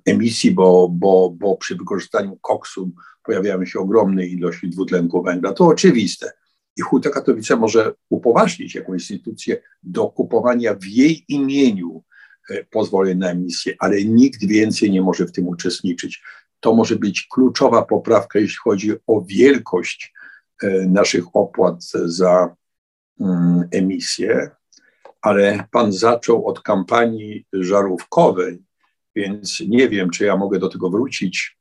emisji, 0.05 0.51
bo, 0.51 0.89
bo, 0.89 1.29
bo 1.29 1.57
przy 1.57 1.75
wykorzystaniu 1.75 2.37
koksu 2.41 2.91
pojawiają 3.23 3.65
się 3.65 3.79
ogromne 3.79 4.25
ilości 4.25 4.69
dwutlenku 4.69 5.23
węgla. 5.23 5.53
To 5.53 5.65
oczywiste. 5.65 6.31
I 6.77 6.81
Huta 6.81 7.09
Katowice 7.09 7.55
może 7.55 7.93
upoważnić 8.09 8.75
jakąś 8.75 9.11
instytucję 9.11 9.61
do 9.83 10.07
kupowania 10.07 10.73
w 10.73 10.85
jej 10.85 11.25
imieniu 11.27 12.03
e, 12.49 12.63
pozwoleń 12.63 13.17
na 13.17 13.29
emisję, 13.29 13.75
ale 13.79 14.05
nikt 14.05 14.45
więcej 14.45 14.91
nie 14.91 15.01
może 15.01 15.25
w 15.25 15.31
tym 15.31 15.47
uczestniczyć. 15.47 16.23
To 16.59 16.73
może 16.73 16.95
być 16.95 17.27
kluczowa 17.31 17.81
poprawka, 17.81 18.39
jeśli 18.39 18.57
chodzi 18.63 18.91
o 19.07 19.21
wielkość 19.21 20.13
e, 20.63 20.69
naszych 20.69 21.35
opłat 21.35 21.83
za 22.05 22.55
mm, 23.19 23.67
emisję, 23.71 24.49
ale 25.21 25.67
pan 25.71 25.91
zaczął 25.91 26.47
od 26.47 26.61
kampanii 26.61 27.45
żarówkowej, 27.53 28.64
więc 29.15 29.59
nie 29.59 29.89
wiem, 29.89 30.09
czy 30.09 30.25
ja 30.25 30.37
mogę 30.37 30.59
do 30.59 30.69
tego 30.69 30.89
wrócić. 30.89 31.57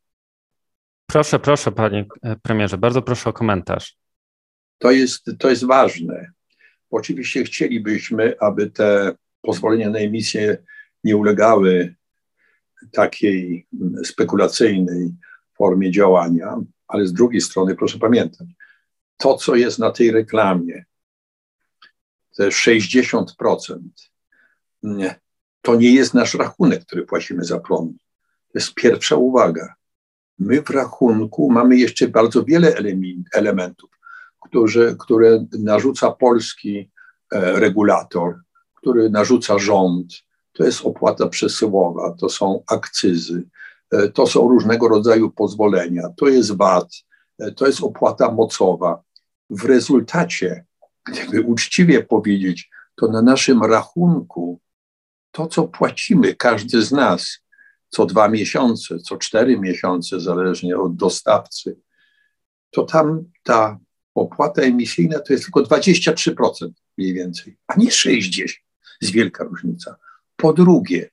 Proszę, 1.07 1.39
proszę, 1.39 1.73
panie 1.73 2.07
premierze, 2.43 2.79
bardzo 2.79 3.03
proszę 3.03 3.31
o 3.31 3.33
komentarz. 3.33 3.97
To 4.79 4.91
jest, 4.91 5.31
to 5.39 5.51
jest 5.51 5.65
ważne. 5.65 6.31
Oczywiście 6.91 7.45
chcielibyśmy, 7.45 8.35
aby 8.41 8.71
te 8.71 9.13
pozwolenia 9.41 9.91
na 9.91 9.99
emisję 9.99 10.59
nie 11.05 11.17
ulegały 11.17 11.95
takiej 12.93 13.67
spekulacyjnej 14.05 15.15
formie 15.57 15.91
działania, 15.91 16.57
ale 16.89 17.07
z 17.07 17.13
drugiej 17.13 17.41
strony 17.41 17.77
proszę 17.77 17.99
pamiętać, 17.99 18.49
to 19.17 19.37
co 19.37 19.55
jest 19.55 19.79
na 19.79 19.91
tej 19.91 20.11
reklamie, 20.11 20.85
te 22.37 22.49
60%, 22.49 23.79
to 25.65 25.75
nie 25.75 25.95
jest 25.95 26.15
nasz 26.15 26.35
rachunek, 26.35 26.85
który 26.85 27.07
płacimy 27.07 27.45
za 27.45 27.61
prąd. 27.61 27.93
To 28.53 28.59
jest 28.59 28.75
pierwsza 28.75 29.17
uwaga. 29.17 29.75
My 30.39 30.63
w 30.63 30.71
rachunku 30.71 31.51
mamy 31.51 31.77
jeszcze 31.77 32.09
bardzo 32.09 32.45
wiele 32.45 32.75
elementów 33.33 33.95
którzy, 34.45 34.97
które 34.99 35.47
narzuca 35.59 36.11
polski 36.11 36.91
e, 37.33 37.61
regulator, 37.61 38.41
który 38.75 39.11
narzuca 39.11 39.59
rząd. 39.59 40.13
To 40.53 40.65
jest 40.65 40.87
opłata 40.87 41.29
przesyłowa, 41.29 42.15
to 42.21 42.29
są 42.29 42.63
akcyzy, 42.67 43.43
e, 43.91 44.09
to 44.09 44.27
są 44.27 44.49
różnego 44.49 44.89
rodzaju 44.89 45.31
pozwolenia, 45.31 46.03
to 46.17 46.29
jest 46.29 46.57
VAT, 46.57 46.89
e, 47.39 47.53
to 47.53 47.67
jest 47.67 47.83
opłata 47.83 48.31
mocowa. 48.31 49.03
W 49.51 49.65
rezultacie, 49.65 50.65
gdyby 51.05 51.41
uczciwie 51.41 52.03
powiedzieć, 52.03 52.71
to 52.95 53.09
na 53.09 53.23
naszym 53.23 53.63
rachunku 53.63 54.61
to, 55.35 55.47
co 55.47 55.69
płacimy 55.69 56.35
każdy 56.35 56.83
z 56.83 56.93
nas 56.93 57.39
co 57.89 58.07
dwa 58.07 58.29
miesiące, 58.29 58.99
co 58.99 59.17
cztery 59.17 59.61
miesiące, 59.61 60.21
zależnie 60.21 60.79
od 60.79 60.97
dostawcy, 60.97 61.81
to 62.71 62.83
tam 62.83 63.25
ta 63.43 63.79
opłata 64.15 64.63
emisyjna 64.63 65.19
to 65.19 65.33
jest 65.33 65.45
tylko 65.45 65.61
23% 65.61 66.71
mniej 66.99 67.15
więcej, 67.15 67.57
a 67.67 67.75
nie 67.77 67.89
60%. 67.89 68.47
Jest 69.03 69.15
wielka 69.15 69.45
różnica. 69.45 69.97
Po 70.37 70.53
drugie, 70.53 71.11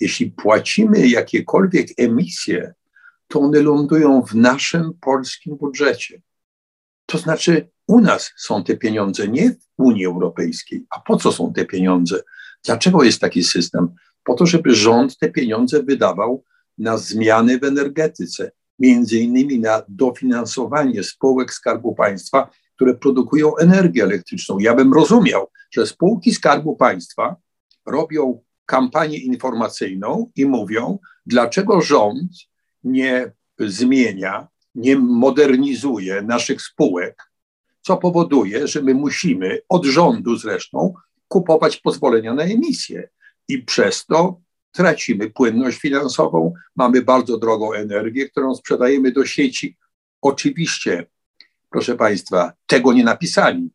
jeśli 0.00 0.30
płacimy 0.30 1.08
jakiekolwiek 1.08 1.86
emisje, 1.96 2.74
to 3.28 3.40
one 3.40 3.62
lądują 3.62 4.22
w 4.22 4.34
naszym 4.34 4.94
polskim 5.00 5.56
budżecie. 5.56 6.22
To 7.06 7.18
znaczy, 7.18 7.68
u 7.86 8.00
nas 8.00 8.32
są 8.36 8.64
te 8.64 8.76
pieniądze, 8.76 9.28
nie 9.28 9.50
w 9.50 9.58
Unii 9.76 10.06
Europejskiej. 10.06 10.86
A 10.90 11.00
po 11.00 11.16
co 11.16 11.32
są 11.32 11.52
te 11.52 11.64
pieniądze? 11.64 12.22
Dlaczego 12.66 13.02
jest 13.02 13.20
taki 13.20 13.44
system? 13.44 13.88
Po 14.24 14.34
to, 14.34 14.46
żeby 14.46 14.74
rząd 14.74 15.18
te 15.18 15.30
pieniądze 15.30 15.82
wydawał 15.82 16.44
na 16.78 16.98
zmiany 16.98 17.58
w 17.58 17.64
energetyce, 17.64 18.50
między 18.78 19.18
innymi 19.18 19.58
na 19.58 19.82
dofinansowanie 19.88 21.02
spółek 21.02 21.52
Skarbu 21.52 21.94
Państwa, 21.94 22.50
które 22.74 22.94
produkują 22.94 23.56
energię 23.56 24.02
elektryczną. 24.02 24.58
Ja 24.58 24.74
bym 24.74 24.92
rozumiał, 24.92 25.50
że 25.70 25.86
spółki 25.86 26.34
Skarbu 26.34 26.76
Państwa 26.76 27.36
robią 27.86 28.42
kampanię 28.66 29.18
informacyjną 29.18 30.30
i 30.36 30.46
mówią, 30.46 30.98
dlaczego 31.26 31.80
rząd 31.80 32.32
nie 32.84 33.32
zmienia, 33.58 34.48
nie 34.74 34.96
modernizuje 34.96 36.22
naszych 36.22 36.62
spółek, 36.62 37.30
co 37.80 37.96
powoduje, 37.96 38.68
że 38.68 38.82
my 38.82 38.94
musimy 38.94 39.58
od 39.68 39.84
rządu 39.84 40.36
zresztą 40.36 40.94
kupować 41.28 41.76
pozwolenia 41.76 42.34
na 42.34 42.42
emisję. 42.42 43.08
I 43.48 43.58
przez 43.58 44.06
to 44.06 44.40
tracimy 44.72 45.30
płynność 45.30 45.78
finansową, 45.78 46.52
mamy 46.76 47.02
bardzo 47.02 47.38
drogą 47.38 47.72
energię, 47.72 48.28
którą 48.28 48.54
sprzedajemy 48.54 49.12
do 49.12 49.26
sieci. 49.26 49.76
Oczywiście, 50.22 51.06
proszę 51.70 51.96
Państwa, 51.96 52.52
tego 52.66 52.92
nie 52.92 53.04
napisali. 53.04 53.70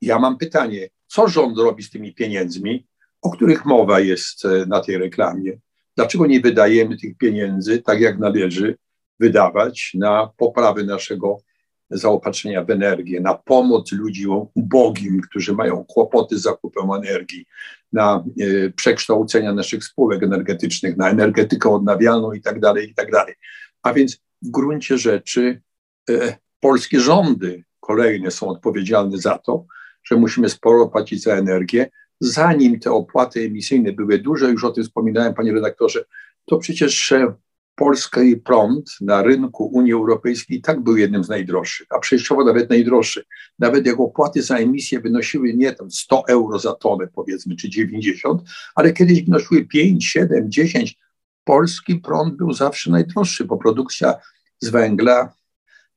Ja 0.00 0.18
mam 0.18 0.38
pytanie, 0.38 0.88
co 1.06 1.28
rząd 1.28 1.58
robi 1.58 1.82
z 1.82 1.90
tymi 1.90 2.14
pieniędzmi, 2.14 2.86
o 3.22 3.30
których 3.30 3.64
mowa 3.64 4.00
jest 4.00 4.44
e, 4.44 4.66
na 4.66 4.80
tej 4.80 4.98
reklamie? 4.98 5.58
Dlaczego 5.96 6.26
nie 6.26 6.40
wydajemy 6.40 6.96
tych 6.96 7.16
pieniędzy 7.16 7.82
tak, 7.82 8.00
jak 8.00 8.18
należy 8.18 8.76
wydawać 9.20 9.90
na 9.94 10.30
poprawę 10.36 10.84
naszego 10.84 11.38
zaopatrzenia 11.90 12.64
w 12.64 12.70
energię, 12.70 13.20
na 13.20 13.34
pomoc 13.34 13.92
ludziom 13.92 14.46
ubogim, 14.54 15.20
którzy 15.20 15.52
mają 15.52 15.84
kłopoty 15.84 16.38
z 16.38 16.42
zakupem 16.42 16.90
energii, 16.90 17.46
na 17.92 18.24
e, 18.40 18.70
przekształcenia 18.70 19.52
naszych 19.52 19.84
spółek 19.84 20.22
energetycznych, 20.22 20.96
na 20.96 21.10
energetykę 21.10 21.70
odnawialną 21.70 22.32
i 22.32 22.40
tak 22.40 22.60
dalej, 22.60 22.90
i 22.90 22.94
tak 22.94 23.10
dalej. 23.10 23.34
A 23.82 23.92
więc 23.92 24.16
w 24.42 24.50
gruncie 24.50 24.98
rzeczy 24.98 25.60
e, 26.10 26.36
polskie 26.60 27.00
rządy 27.00 27.64
kolejne 27.80 28.30
są 28.30 28.48
odpowiedzialne 28.48 29.18
za 29.18 29.38
to, 29.38 29.64
że 30.04 30.16
musimy 30.16 30.48
sporo 30.48 30.88
płacić 30.88 31.22
za 31.22 31.32
energię. 31.34 31.90
Zanim 32.20 32.80
te 32.80 32.92
opłaty 32.92 33.40
emisyjne 33.40 33.92
były 33.92 34.18
duże, 34.18 34.50
już 34.50 34.64
o 34.64 34.70
tym 34.70 34.84
wspominałem, 34.84 35.34
panie 35.34 35.52
redaktorze, 35.52 36.04
to 36.44 36.58
przecież 36.58 36.94
polski 37.78 38.36
prąd 38.36 38.96
na 39.00 39.22
rynku 39.22 39.66
Unii 39.66 39.92
Europejskiej 39.92 40.58
i 40.58 40.62
tak 40.62 40.80
był 40.80 40.96
jednym 40.96 41.24
z 41.24 41.28
najdroższych, 41.28 41.86
a 41.90 41.98
przejściowo 41.98 42.44
nawet 42.44 42.70
najdroższy. 42.70 43.24
Nawet 43.58 43.86
jak 43.86 44.00
opłaty 44.00 44.42
za 44.42 44.56
emisję 44.56 45.00
wynosiły 45.00 45.54
nie 45.54 45.72
tam 45.72 45.90
100 45.90 46.24
euro 46.28 46.58
za 46.58 46.72
tonę 46.72 47.08
powiedzmy, 47.14 47.56
czy 47.56 47.70
90, 47.70 48.42
ale 48.74 48.92
kiedyś 48.92 49.22
wynosiły 49.22 49.64
5, 49.64 50.06
7, 50.06 50.50
10. 50.50 50.98
Polski 51.44 51.96
prąd 51.96 52.36
był 52.36 52.52
zawsze 52.52 52.90
najdroższy, 52.90 53.44
bo 53.44 53.56
produkcja 53.56 54.14
z 54.60 54.68
węgla 54.68 55.32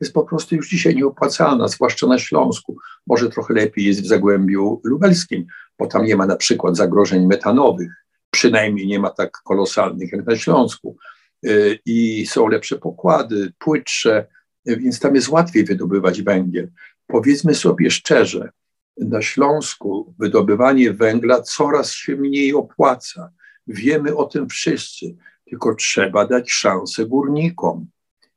jest 0.02 0.14
po 0.14 0.24
prostu 0.24 0.56
już 0.56 0.70
dzisiaj 0.70 0.96
nieopłacalna, 0.96 1.68
zwłaszcza 1.68 2.08
na 2.08 2.20
Śląsku. 2.20 2.78
Może 3.08 3.30
trochę 3.30 3.54
lepiej 3.54 3.86
jest 3.86 4.02
w 4.02 4.08
Zagłębiu 4.08 4.82
Lubelskim, 4.84 5.46
bo 5.80 5.88
tam 5.88 6.06
nie 6.06 6.16
ma 6.16 6.26
na 6.26 6.36
przykład 6.36 6.78
zagrożeń 6.78 7.28
metanowych, 7.28 7.92
przynajmniej 8.32 8.88
nie 8.88 9.00
ma 9.00 9.10
tak 9.10 9.32
kolosalnych 9.32 10.12
jak 10.12 10.26
na 10.26 10.36
Śląsku. 10.36 10.98
Y, 11.46 11.80
I 11.86 12.26
są 12.26 12.48
lepsze 12.48 12.78
pokłady, 12.78 13.54
płytsze, 13.60 14.28
więc 14.66 15.00
tam 15.00 15.16
jest 15.16 15.30
łatwiej 15.30 15.66
wydobywać 15.66 16.22
węgiel. 16.22 16.72
Powiedzmy 17.08 17.56
sobie 17.56 17.92
szczerze, 17.92 18.50
na 18.98 19.22
Śląsku 19.22 20.14
wydobywanie 20.20 20.94
węgla 20.94 21.42
coraz 21.42 21.92
się 21.92 22.16
mniej 22.16 22.54
opłaca. 22.54 23.32
Wiemy 23.68 24.16
o 24.16 24.26
tym 24.26 24.50
wszyscy, 24.50 25.16
tylko 25.46 25.76
trzeba 25.76 26.28
dać 26.28 26.52
szansę 26.52 27.06
górnikom. 27.06 27.88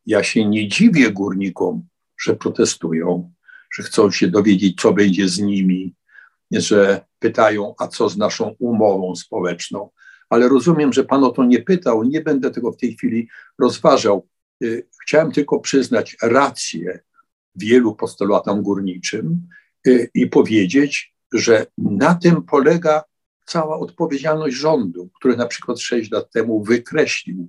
Ja 0.07 0.23
się 0.23 0.49
nie 0.49 0.69
dziwię 0.69 1.11
górnikom, 1.11 1.83
że 2.21 2.37
protestują, 2.37 3.33
że 3.75 3.83
chcą 3.83 4.11
się 4.11 4.29
dowiedzieć, 4.29 4.81
co 4.81 4.93
będzie 4.93 5.29
z 5.29 5.39
nimi, 5.39 5.95
że 6.51 7.05
pytają, 7.19 7.75
a 7.79 7.89
co 7.89 8.09
z 8.09 8.17
naszą 8.17 8.55
umową 8.59 9.17
społeczną. 9.17 9.91
Ale 10.31 10.49
rozumiem, 10.49 10.93
że 10.93 11.05
pan 11.05 11.25
o 11.25 11.31
to 11.31 11.45
nie 11.45 11.63
pytał, 11.63 12.05
nie 12.05 12.21
będę 12.21 12.51
tego 12.51 12.73
w 12.73 12.77
tej 12.77 12.97
chwili 12.97 13.29
rozważał. 13.59 14.29
Y, 14.63 14.87
chciałem 15.03 15.33
tylko 15.33 15.61
przyznać 15.61 16.17
rację 16.23 17.01
wielu 17.57 17.95
postulatom 17.95 18.63
górniczym 18.63 19.49
y, 19.87 20.11
i 20.15 20.27
powiedzieć, 20.27 21.15
że 21.33 21.67
na 21.79 22.15
tym 22.15 22.43
polega 22.43 23.03
cała 23.47 23.79
odpowiedzialność 23.79 24.57
rządu, 24.57 25.11
który 25.15 25.37
na 25.37 25.47
przykład 25.47 25.81
sześć 25.81 26.11
lat 26.11 26.31
temu 26.31 26.65
wykreślił 26.65 27.49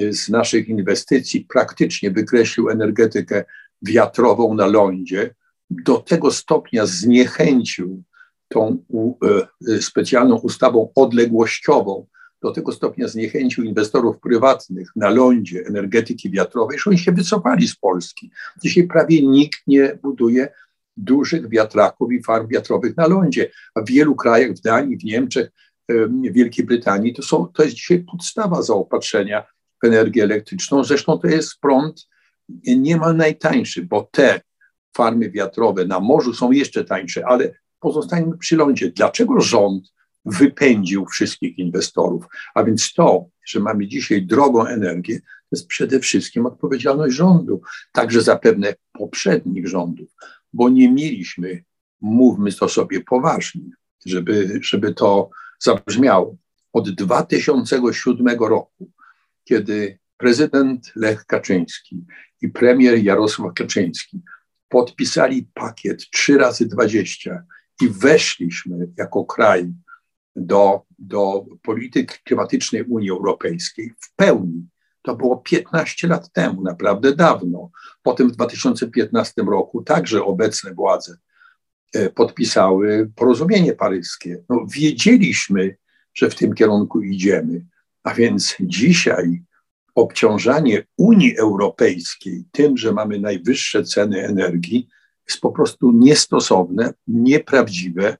y, 0.00 0.12
z 0.12 0.28
naszych 0.28 0.68
inwestycji, 0.68 1.46
praktycznie 1.48 2.10
wykreślił 2.10 2.70
energetykę 2.70 3.44
wiatrową 3.82 4.54
na 4.54 4.66
lądzie, 4.66 5.34
do 5.70 5.96
tego 5.96 6.32
stopnia 6.32 6.86
zniechęcił 6.86 8.02
tą 8.52 8.84
y, 9.68 9.82
specjalną 9.82 10.36
ustawą 10.36 10.92
odległościową, 10.94 12.06
do 12.42 12.50
tego 12.50 12.72
stopnia 12.72 13.08
zniechęcił 13.08 13.64
inwestorów 13.64 14.20
prywatnych 14.20 14.92
na 14.96 15.10
lądzie 15.10 15.62
energetyki 15.66 16.30
wiatrowej, 16.30 16.78
że 16.78 16.90
oni 16.90 16.98
się 16.98 17.12
wycofali 17.12 17.68
z 17.68 17.76
Polski. 17.76 18.30
Dzisiaj 18.62 18.86
prawie 18.86 19.22
nikt 19.22 19.60
nie 19.66 19.98
buduje 20.02 20.48
dużych 20.96 21.48
wiatraków 21.48 22.12
i 22.12 22.22
farm 22.22 22.48
wiatrowych 22.48 22.96
na 22.96 23.06
lądzie. 23.06 23.50
A 23.74 23.80
w 23.80 23.86
wielu 23.86 24.14
krajach, 24.14 24.50
w 24.52 24.60
Danii, 24.60 24.96
w 24.96 25.04
Niemczech, 25.04 25.50
w 25.88 26.32
Wielkiej 26.32 26.66
Brytanii, 26.66 27.14
to, 27.14 27.22
są, 27.22 27.46
to 27.46 27.62
jest 27.62 27.74
dzisiaj 27.74 28.04
podstawa 28.10 28.62
zaopatrzenia 28.62 29.46
w 29.82 29.86
energię 29.86 30.22
elektryczną. 30.22 30.84
Zresztą 30.84 31.18
to 31.18 31.28
jest 31.28 31.60
prąd 31.60 32.08
niemal 32.66 33.16
najtańszy, 33.16 33.82
bo 33.82 34.08
te 34.12 34.40
farmy 34.96 35.30
wiatrowe 35.30 35.84
na 35.84 36.00
morzu 36.00 36.34
są 36.34 36.50
jeszcze 36.50 36.84
tańsze, 36.84 37.26
ale 37.26 37.54
pozostańmy 37.80 38.38
przy 38.38 38.56
lądzie. 38.56 38.90
Dlaczego 38.90 39.40
rząd 39.40 39.92
wypędził 40.24 41.06
wszystkich 41.06 41.58
inwestorów? 41.58 42.24
A 42.54 42.64
więc 42.64 42.92
to, 42.94 43.26
że 43.44 43.60
mamy 43.60 43.88
dzisiaj 43.88 44.26
drogą 44.26 44.66
energię, 44.66 45.20
to 45.20 45.56
jest 45.56 45.66
przede 45.66 46.00
wszystkim 46.00 46.46
odpowiedzialność 46.46 47.14
rządu, 47.14 47.60
także 47.92 48.22
zapewne 48.22 48.74
poprzednich 48.92 49.68
rządów 49.68 50.08
bo 50.52 50.68
nie 50.68 50.92
mieliśmy, 50.92 51.64
mówmy 52.00 52.52
to 52.52 52.68
sobie 52.68 53.00
poważnie, 53.00 53.70
żeby, 54.06 54.58
żeby 54.62 54.94
to 54.94 55.30
zabrzmiało. 55.58 56.36
Od 56.72 56.90
2007 56.90 58.38
roku, 58.38 58.90
kiedy 59.44 59.98
prezydent 60.16 60.92
Lech 60.96 61.26
Kaczyński 61.26 62.04
i 62.42 62.48
premier 62.48 63.04
Jarosław 63.04 63.54
Kaczyński 63.54 64.20
podpisali 64.68 65.48
pakiet 65.54 66.10
3 66.10 66.38
razy 66.38 66.66
20 66.66 67.44
i 67.80 67.88
weszliśmy 67.88 68.88
jako 68.96 69.24
kraj 69.24 69.72
do, 70.36 70.82
do 70.98 71.44
polityki 71.62 72.14
klimatycznej 72.24 72.82
Unii 72.82 73.10
Europejskiej 73.10 73.92
w 74.00 74.14
pełni 74.16 74.66
to 75.02 75.16
było 75.16 75.36
15 75.36 76.08
lat 76.08 76.32
temu, 76.32 76.62
naprawdę 76.62 77.16
dawno. 77.16 77.70
Potem 78.02 78.28
w 78.28 78.32
2015 78.32 79.42
roku 79.42 79.82
także 79.82 80.24
obecne 80.24 80.74
władze 80.74 81.16
e, 81.94 82.10
podpisały 82.10 83.10
porozumienie 83.16 83.72
paryskie. 83.72 84.42
No, 84.48 84.66
wiedzieliśmy, 84.74 85.76
że 86.14 86.30
w 86.30 86.34
tym 86.34 86.54
kierunku 86.54 87.02
idziemy, 87.02 87.66
a 88.02 88.14
więc 88.14 88.56
dzisiaj 88.60 89.42
obciążanie 89.94 90.86
Unii 90.96 91.38
Europejskiej 91.38 92.44
tym, 92.52 92.76
że 92.76 92.92
mamy 92.92 93.20
najwyższe 93.20 93.84
ceny 93.84 94.24
energii, 94.24 94.88
jest 95.30 95.40
po 95.40 95.52
prostu 95.52 95.92
niestosowne, 95.92 96.92
nieprawdziwe 97.06 98.16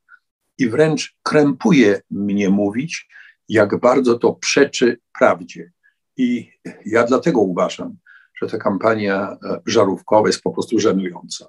i 0.59 0.69
wręcz 0.69 1.17
krępuje 1.23 2.01
mnie 2.11 2.51
mówić, 2.51 3.09
jak 3.49 3.81
bardzo 3.81 4.19
to 4.19 4.33
przeczy 4.33 4.99
prawdzie. 5.19 5.73
I 6.17 6.51
ja 6.87 7.05
dlatego 7.05 7.41
uważam, 7.41 7.97
że 8.43 8.47
ta 8.47 8.59
kampania 8.59 9.37
e, 9.45 9.61
żarówkowa 9.67 10.29
jest 10.29 10.43
po 10.43 10.51
prostu 10.51 10.79
żenująca. 10.79 11.47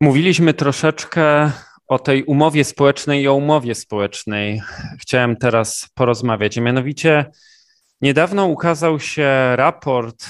Mówiliśmy 0.00 0.54
troszeczkę 0.54 1.52
o 1.86 1.98
tej 1.98 2.24
umowie 2.24 2.64
społecznej 2.64 3.22
i 3.22 3.28
o 3.28 3.34
umowie 3.34 3.74
społecznej. 3.74 4.62
Chciałem 5.00 5.36
teraz 5.36 5.88
porozmawiać. 5.94 6.56
Mianowicie 6.56 7.30
niedawno 8.00 8.46
ukazał 8.46 9.00
się 9.00 9.56
raport 9.56 10.26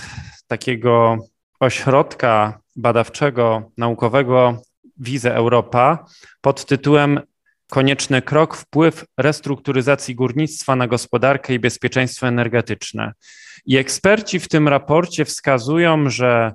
takiego 0.47 1.19
ośrodka 1.61 2.62
badawczego, 2.77 3.71
naukowego 3.79 4.63
Wize 4.97 5.35
Europa 5.35 6.07
pod 6.41 6.67
tytułem 6.67 7.21
konieczny 7.71 8.23
krok 8.23 8.57
wpływ 8.57 9.05
restrukturyzacji 9.19 10.15
górnictwa 10.15 10.77
na 10.77 10.87
gospodarkę 10.87 11.55
i 11.55 11.59
bezpieczeństwo 11.59 12.29
energetyczne. 12.29 13.13
I 13.67 13.77
eksperci 13.77 14.41
w 14.41 14.49
tym 14.49 14.69
raporcie 14.69 15.25
wskazują, 15.25 16.11
że 16.11 16.53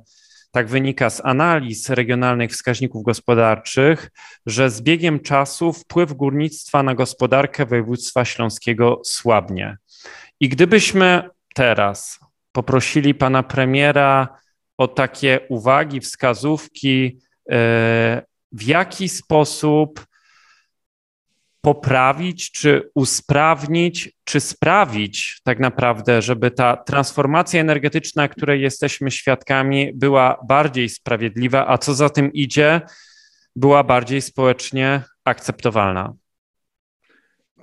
tak 0.52 0.68
wynika 0.68 1.10
z 1.10 1.26
analiz 1.26 1.90
regionalnych 1.90 2.52
wskaźników 2.52 3.04
gospodarczych, 3.04 4.12
że 4.46 4.70
z 4.70 4.82
biegiem 4.82 5.20
czasu 5.20 5.74
wpływ 5.74 6.14
górnictwa 6.14 6.84
na 6.84 6.96
gospodarkę 6.96 7.66
województwa 7.66 8.26
śląskiego 8.26 9.02
słabnie. 9.06 9.78
I 10.40 10.50
gdybyśmy 10.50 11.30
teraz 11.56 12.20
poprosili 12.52 13.16
pana 13.16 13.44
premiera 13.44 14.38
o 14.78 14.88
takie 14.88 15.40
uwagi, 15.50 16.00
wskazówki, 16.00 17.20
e, 17.52 18.22
w 18.52 18.64
jaki 18.64 19.10
sposób 19.10 20.06
poprawić, 21.62 22.52
czy 22.52 22.90
usprawnić, 22.96 24.14
czy 24.24 24.40
sprawić 24.40 25.42
tak 25.44 25.60
naprawdę, 25.60 26.22
żeby 26.22 26.52
ta 26.52 26.78
transformacja 26.78 27.62
energetyczna, 27.62 28.28
której 28.28 28.62
jesteśmy 28.62 29.12
świadkami, 29.12 29.92
była 29.94 30.38
bardziej 30.48 30.90
sprawiedliwa, 30.90 31.68
a 31.68 31.78
co 31.78 31.94
za 31.94 32.10
tym 32.10 32.34
idzie, 32.34 32.82
była 33.56 33.84
bardziej 33.84 34.22
społecznie 34.22 35.04
akceptowalna? 35.26 36.14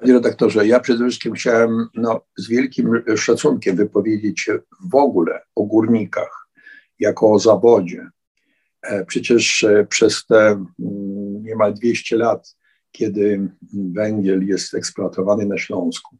Panie 0.00 0.12
redaktorze, 0.12 0.66
ja 0.66 0.80
przede 0.80 1.04
wszystkim 1.04 1.34
chciałem 1.34 1.88
no, 1.94 2.20
z 2.36 2.48
wielkim 2.48 3.02
szacunkiem 3.16 3.76
wypowiedzieć 3.76 4.40
się 4.40 4.58
w 4.90 4.94
ogóle 4.94 5.40
o 5.54 5.62
górnikach 5.62 6.43
jako 6.98 7.32
o 7.32 7.38
zawodzie. 7.38 8.08
E, 8.82 9.04
przecież 9.04 9.64
e, 9.64 9.86
przez 9.86 10.26
te 10.26 10.46
mm, 10.48 11.42
niemal 11.42 11.74
200 11.74 12.16
lat 12.16 12.54
kiedy 12.94 13.48
węgiel 13.72 14.46
jest 14.46 14.74
eksploatowany 14.74 15.46
na 15.46 15.58
Śląsku, 15.58 16.16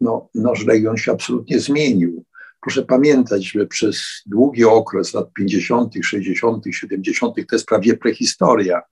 no, 0.00 0.28
nasz 0.34 0.66
region 0.66 0.96
się 0.96 1.12
absolutnie 1.12 1.60
zmienił. 1.60 2.24
Proszę 2.60 2.82
pamiętać, 2.82 3.44
że 3.44 3.66
przez 3.66 4.02
długi 4.26 4.64
okres 4.64 5.14
lat 5.14 5.32
50., 5.32 5.94
60., 6.02 6.64
70. 6.70 7.34
to 7.34 7.56
jest 7.56 7.66
prawie 7.66 7.96
prehistoria, 7.96 8.82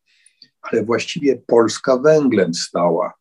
ale 0.62 0.84
właściwie 0.84 1.42
Polska 1.46 1.98
węglem 1.98 2.54
stała. 2.54 3.12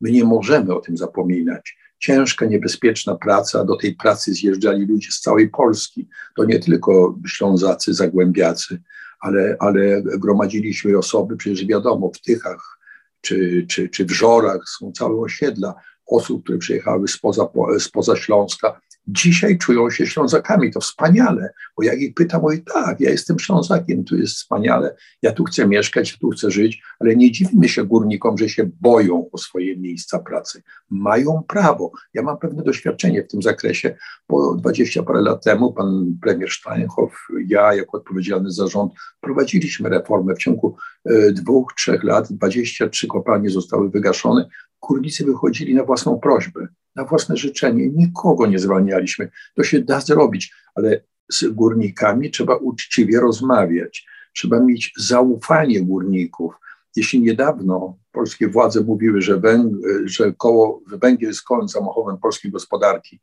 My 0.00 0.10
nie 0.10 0.24
możemy 0.24 0.74
o 0.74 0.80
tym 0.80 0.96
zapominać. 0.96 1.76
Ciężka, 1.98 2.46
niebezpieczna 2.46 3.14
praca, 3.14 3.64
do 3.64 3.76
tej 3.76 3.94
pracy 3.94 4.32
zjeżdżali 4.34 4.86
ludzie 4.86 5.12
z 5.12 5.20
całej 5.20 5.48
Polski. 5.50 6.08
To 6.36 6.44
nie 6.44 6.58
tylko 6.58 7.18
Ślązacy, 7.26 7.94
Zagłębiacy, 7.94 8.82
ale, 9.20 9.56
ale 9.60 10.02
gromadziliśmy 10.02 10.98
osoby, 10.98 11.36
przecież 11.36 11.66
wiadomo, 11.66 12.10
w 12.14 12.20
Tychach, 12.20 12.78
czy, 13.20 13.66
czy, 13.68 13.88
czy 13.88 14.04
w 14.04 14.10
Żorach 14.10 14.60
są 14.78 14.92
całe 14.92 15.20
osiedla 15.20 15.74
osób, 16.06 16.42
które 16.42 16.58
przyjechały 16.58 17.08
spoza, 17.08 17.48
spoza 17.78 18.16
Śląska 18.16 18.80
dzisiaj 19.08 19.58
czują 19.58 19.90
się 19.90 20.06
Ślązakami. 20.06 20.72
To 20.72 20.80
wspaniale, 20.80 21.50
bo 21.76 21.82
jak 21.82 22.00
ich 22.00 22.14
pytam, 22.14 22.42
mówię, 22.42 22.58
tak, 22.58 23.00
ja 23.00 23.10
jestem 23.10 23.38
Ślązakiem, 23.38 24.04
tu 24.04 24.16
jest 24.16 24.34
wspaniale, 24.34 24.96
ja 25.22 25.32
tu 25.32 25.44
chcę 25.44 25.68
mieszkać, 25.68 26.18
tu 26.18 26.30
chcę 26.30 26.50
żyć, 26.50 26.82
ale 27.00 27.16
nie 27.16 27.32
dziwmy 27.32 27.68
się 27.68 27.84
górnikom, 27.84 28.38
że 28.38 28.48
się 28.48 28.70
boją 28.80 29.30
o 29.32 29.38
swoje 29.38 29.76
miejsca 29.76 30.18
pracy. 30.18 30.62
Mają 30.90 31.42
prawo. 31.48 31.92
Ja 32.14 32.22
mam 32.22 32.38
pewne 32.38 32.62
doświadczenie 32.62 33.22
w 33.22 33.28
tym 33.28 33.42
zakresie, 33.42 33.96
bo 34.28 34.54
20 34.54 35.02
parę 35.02 35.20
lat 35.20 35.44
temu 35.44 35.72
pan 35.72 36.18
premier 36.22 36.50
Steinhoff, 36.50 37.26
ja 37.46 37.74
jako 37.74 37.98
odpowiedzialny 37.98 38.50
za 38.50 38.66
rząd, 38.66 38.92
prowadziliśmy 39.20 39.88
reformę 39.88 40.34
w 40.34 40.38
ciągu 40.38 40.76
e, 41.04 41.32
dwóch, 41.32 41.72
trzech 41.76 42.04
lat, 42.04 42.32
23 42.32 43.06
kopalnie 43.06 43.50
zostały 43.50 43.90
wygaszone, 43.90 44.48
górnicy 44.88 45.24
wychodzili 45.24 45.74
na 45.74 45.84
własną 45.84 46.18
prośbę, 46.18 46.68
na 46.96 47.04
własne 47.04 47.36
życzenie. 47.36 47.88
Nikogo 47.88 48.46
nie 48.46 48.58
zwalnialiśmy. 48.58 49.30
To 49.54 49.64
się 49.64 49.80
da 49.80 50.00
zrobić, 50.00 50.54
ale 50.74 51.00
z 51.32 51.44
górnikami 51.44 52.30
trzeba 52.30 52.56
uczciwie 52.56 53.20
rozmawiać. 53.20 54.06
Trzeba 54.34 54.60
mieć 54.60 54.92
zaufanie 54.96 55.82
górników. 55.82 56.54
Jeśli 56.96 57.20
niedawno 57.20 57.98
polskie 58.12 58.48
władze 58.48 58.80
mówiły, 58.80 59.22
że, 59.22 59.40
węg 59.40 59.72
że 60.04 60.32
koło, 60.32 60.82
węgiel 60.86 61.28
jest 61.28 61.42
kołem 61.42 61.68
zamachowym 61.68 62.18
polskiej 62.18 62.50
gospodarki, 62.50 63.20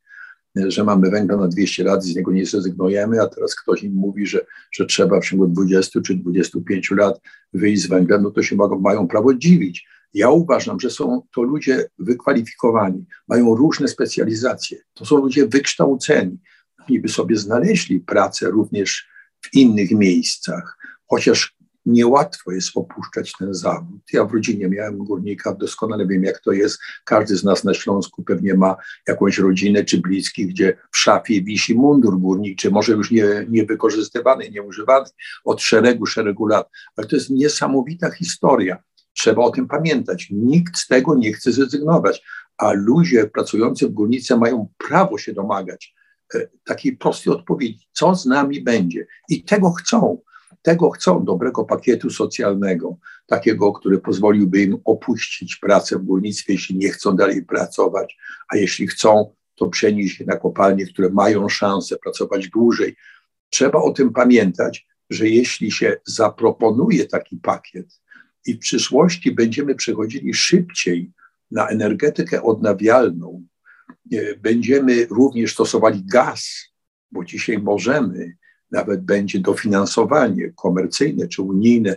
że 0.56 0.84
mamy 0.84 1.10
węgla 1.10 1.38
na 1.38 1.48
200 1.48 1.84
lat, 1.84 2.04
z 2.04 2.16
niego 2.16 2.32
nie 2.32 2.46
zrezygnujemy, 2.46 3.22
a 3.22 3.28
teraz 3.28 3.56
ktoś 3.56 3.84
im 3.84 3.94
mówi, 3.94 4.28
że, 4.28 4.46
że 4.72 4.86
trzeba 4.86 5.20
w 5.20 5.26
ciągu 5.26 5.48
20 5.48 6.02
czy 6.02 6.16
25 6.16 6.92
lat 6.92 7.22
wyjść 7.54 7.82
z 7.82 7.88
węgla, 7.88 8.18
no 8.18 8.32
to 8.32 8.44
się 8.44 8.56
mają, 8.56 8.80
mają 8.80 9.08
prawo 9.08 9.34
dziwić. 9.34 9.88
Ja 10.14 10.30
uważam, 10.30 10.80
że 10.80 10.90
są 10.90 11.22
to 11.36 11.42
ludzie 11.42 11.86
wykwalifikowani, 12.00 13.06
mają 13.28 13.56
różne 13.56 13.88
specjalizacje, 13.88 14.78
to 14.94 15.06
są 15.06 15.18
ludzie 15.18 15.48
wykształceni. 15.48 16.38
Oni 16.90 17.00
by 17.00 17.10
sobie 17.10 17.38
znaleźli 17.38 18.00
pracę 18.00 18.50
również 18.50 19.08
w 19.42 19.54
innych 19.54 19.92
miejscach, 19.92 20.78
chociaż 21.08 21.56
niełatwo 21.86 22.52
jest 22.52 22.70
opuszczać 22.76 23.34
ten 23.40 23.54
zawód. 23.54 24.02
Ja 24.14 24.26
w 24.26 24.34
rodzinie 24.34 24.70
miałem 24.70 24.98
górnika, 24.98 25.56
doskonale 25.56 26.08
wiem, 26.08 26.24
jak 26.24 26.40
to 26.40 26.52
jest. 26.52 26.80
Każdy 27.06 27.38
z 27.38 27.44
nas 27.44 27.64
na 27.64 27.74
Śląsku 27.74 28.24
pewnie 28.24 28.54
ma 28.54 28.76
jakąś 29.08 29.38
rodzinę 29.38 29.84
czy 29.84 30.02
bliskich, 30.02 30.48
gdzie 30.48 30.78
w 30.92 30.98
szafie 30.98 31.42
wisi 31.42 31.76
mundur 31.76 32.20
górniczy, 32.20 32.72
może 32.72 32.92
już 32.92 33.12
nie, 33.12 33.26
niewykorzystywany, 33.50 34.50
nieużywany 34.50 35.06
od 35.44 35.62
szeregu, 35.62 36.06
szeregu 36.06 36.48
lat. 36.48 36.70
Ale 36.96 37.08
to 37.08 37.16
jest 37.16 37.30
niesamowita 37.30 38.12
historia. 38.12 38.84
Trzeba 39.14 39.42
o 39.42 39.52
tym 39.52 39.68
pamiętać. 39.68 40.28
Nikt 40.32 40.78
z 40.78 40.88
tego 40.88 41.16
nie 41.16 41.34
chce 41.34 41.52
zrezygnować, 41.52 42.24
a 42.58 42.72
ludzie 42.72 43.28
pracujący 43.28 43.88
w 43.88 43.92
górnicy 43.92 44.38
mają 44.38 44.68
prawo 44.78 45.18
się 45.18 45.34
domagać 45.34 45.96
e, 46.36 46.48
takiej 46.64 46.98
prostej 46.98 47.34
odpowiedzi, 47.34 47.88
co 47.92 48.16
z 48.16 48.26
nami 48.26 48.62
będzie. 48.62 49.08
I 49.30 49.44
tego 49.44 49.72
chcą. 49.72 50.22
Tego 50.62 50.90
chcą 50.90 51.26
dobrego 51.26 51.64
pakietu 51.64 52.10
socjalnego, 52.10 52.98
takiego, 53.26 53.74
który 53.74 54.00
pozwoliłby 54.00 54.62
im 54.62 54.78
opuścić 54.86 55.56
pracę 55.56 56.00
w 56.00 56.04
górnictwie, 56.04 56.54
jeśli 56.54 56.78
nie 56.78 56.90
chcą 56.90 57.16
dalej 57.16 57.46
pracować, 57.46 58.18
a 58.50 58.58
jeśli 58.58 58.88
chcą, 58.88 59.34
to 59.56 59.70
przenieść 59.70 60.18
się 60.18 60.26
na 60.26 60.38
kopalnie, 60.38 60.86
które 60.86 61.10
mają 61.10 61.50
szansę 61.50 61.98
pracować 61.98 62.50
dłużej. 62.50 62.96
Trzeba 63.50 63.80
o 63.80 63.92
tym 63.92 64.14
pamiętać, 64.14 64.88
że 65.10 65.30
jeśli 65.30 65.72
się 65.72 65.98
zaproponuje 66.06 67.06
taki 67.06 67.38
pakiet, 67.38 68.02
i 68.46 68.54
w 68.54 68.60
przyszłości 68.60 69.32
będziemy 69.32 69.76
przechodzili 69.76 70.34
szybciej 70.34 71.12
na 71.52 71.68
energetykę 71.68 72.44
odnawialną, 72.44 73.46
będziemy 74.42 75.06
również 75.06 75.54
stosowali 75.54 76.04
gaz, 76.06 76.50
bo 77.12 77.26
dzisiaj 77.26 77.58
możemy, 77.58 78.38
nawet 78.72 79.02
będzie 79.02 79.40
dofinansowanie 79.40 80.52
komercyjne 80.56 81.28
czy 81.28 81.42
unijne 81.42 81.96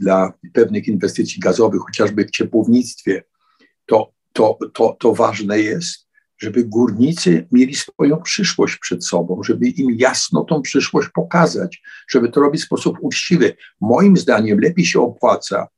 dla 0.00 0.32
pewnych 0.52 0.88
inwestycji 0.88 1.40
gazowych, 1.40 1.80
chociażby 1.80 2.24
w 2.24 2.30
ciepłownictwie, 2.30 3.24
to, 3.86 4.12
to, 4.32 4.58
to, 4.74 4.96
to 5.00 5.14
ważne 5.14 5.60
jest, 5.60 6.08
żeby 6.38 6.64
górnicy 6.64 7.46
mieli 7.52 7.74
swoją 7.74 8.22
przyszłość 8.22 8.76
przed 8.76 9.04
sobą, 9.04 9.42
żeby 9.42 9.68
im 9.68 9.90
jasno 9.90 10.44
tą 10.44 10.62
przyszłość 10.62 11.08
pokazać, 11.08 11.82
żeby 12.08 12.28
to 12.28 12.40
robić 12.40 12.62
w 12.62 12.64
sposób 12.64 12.98
uczciwy. 13.00 13.56
Moim 13.80 14.16
zdaniem 14.16 14.60
lepiej 14.60 14.84
się 14.84 15.00
opłaca 15.00 15.68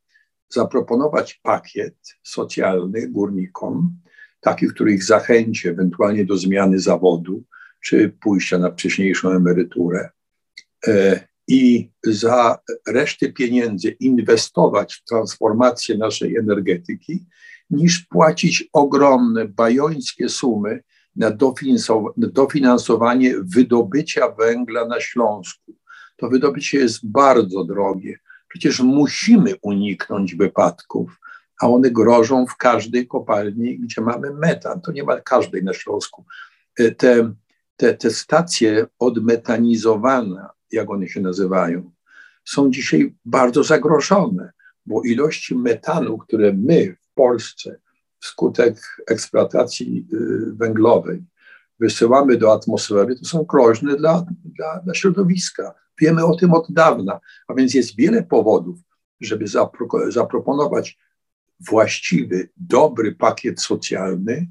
zaproponować 0.50 1.40
pakiet 1.42 1.96
socjalny 2.22 3.08
górnikom, 3.08 3.96
taki, 4.40 4.66
który 4.66 4.92
ich 4.92 5.04
zachęci 5.04 5.68
ewentualnie 5.68 6.24
do 6.24 6.36
zmiany 6.36 6.78
zawodu 6.78 7.44
czy 7.84 8.08
pójścia 8.20 8.58
na 8.58 8.70
wcześniejszą 8.70 9.30
emeryturę. 9.30 10.08
E, 10.86 11.20
I 11.48 11.90
za 12.04 12.58
resztę 12.88 13.32
pieniędzy 13.32 13.90
inwestować 13.90 14.94
w 14.94 15.04
transformację 15.04 15.98
naszej 15.98 16.36
energetyki, 16.36 17.26
niż 17.70 18.06
płacić 18.06 18.68
ogromne, 18.72 19.48
bajońskie 19.48 20.28
sumy 20.28 20.82
na 21.16 21.30
dofinansowanie 22.16 23.34
wydobycia 23.42 24.28
węgla 24.28 24.86
na 24.86 25.00
Śląsku. 25.00 25.76
To 26.16 26.28
wydobycie 26.28 26.78
jest 26.78 27.10
bardzo 27.10 27.64
drogie. 27.64 28.18
Przecież 28.50 28.80
musimy 28.80 29.54
uniknąć 29.62 30.34
wypadków, 30.34 31.20
a 31.60 31.68
one 31.68 31.90
grożą 31.90 32.46
w 32.46 32.56
każdej 32.56 33.06
kopalni, 33.06 33.78
gdzie 33.78 34.00
mamy 34.00 34.34
metan. 34.34 34.80
To 34.80 34.92
nie 34.92 35.04
ma 35.04 35.20
każdej 35.20 35.64
na 35.64 35.74
Śląsku. 35.74 36.24
E, 36.78 36.90
te, 36.90 37.32
te, 37.76 37.94
te 37.94 38.10
stacje 38.10 38.86
odmetanizowane, 38.98 40.46
jak 40.72 40.90
one 40.90 41.08
się 41.08 41.20
nazywają, 41.20 41.90
są 42.44 42.70
dzisiaj 42.70 43.14
bardzo 43.24 43.64
zagrożone, 43.64 44.52
bo 44.86 45.02
ilości 45.02 45.54
metanu, 45.54 46.18
które 46.18 46.52
my 46.52 46.96
w 47.00 47.14
Polsce 47.14 47.78
wskutek 48.18 49.02
eksploatacji 49.08 50.06
y, 50.12 50.54
węglowej 50.54 51.22
wysyłamy 51.80 52.36
do 52.36 52.52
atmosfery, 52.52 53.16
to 53.16 53.24
są 53.24 53.44
groźne 53.44 53.96
dla, 53.96 54.26
dla, 54.44 54.80
dla 54.84 54.94
środowiska. 54.94 55.74
Wiemy 56.00 56.24
o 56.24 56.36
tym 56.36 56.52
od 56.52 56.66
dawna, 56.72 57.20
a 57.48 57.54
więc 57.54 57.74
jest 57.74 57.96
wiele 57.96 58.22
powodów, 58.22 58.78
żeby 59.20 59.46
zapro 59.46 59.88
zaproponować 60.08 60.98
właściwy, 61.60 62.48
dobry 62.56 63.14
pakiet 63.14 63.60
socjalny, 63.60 64.48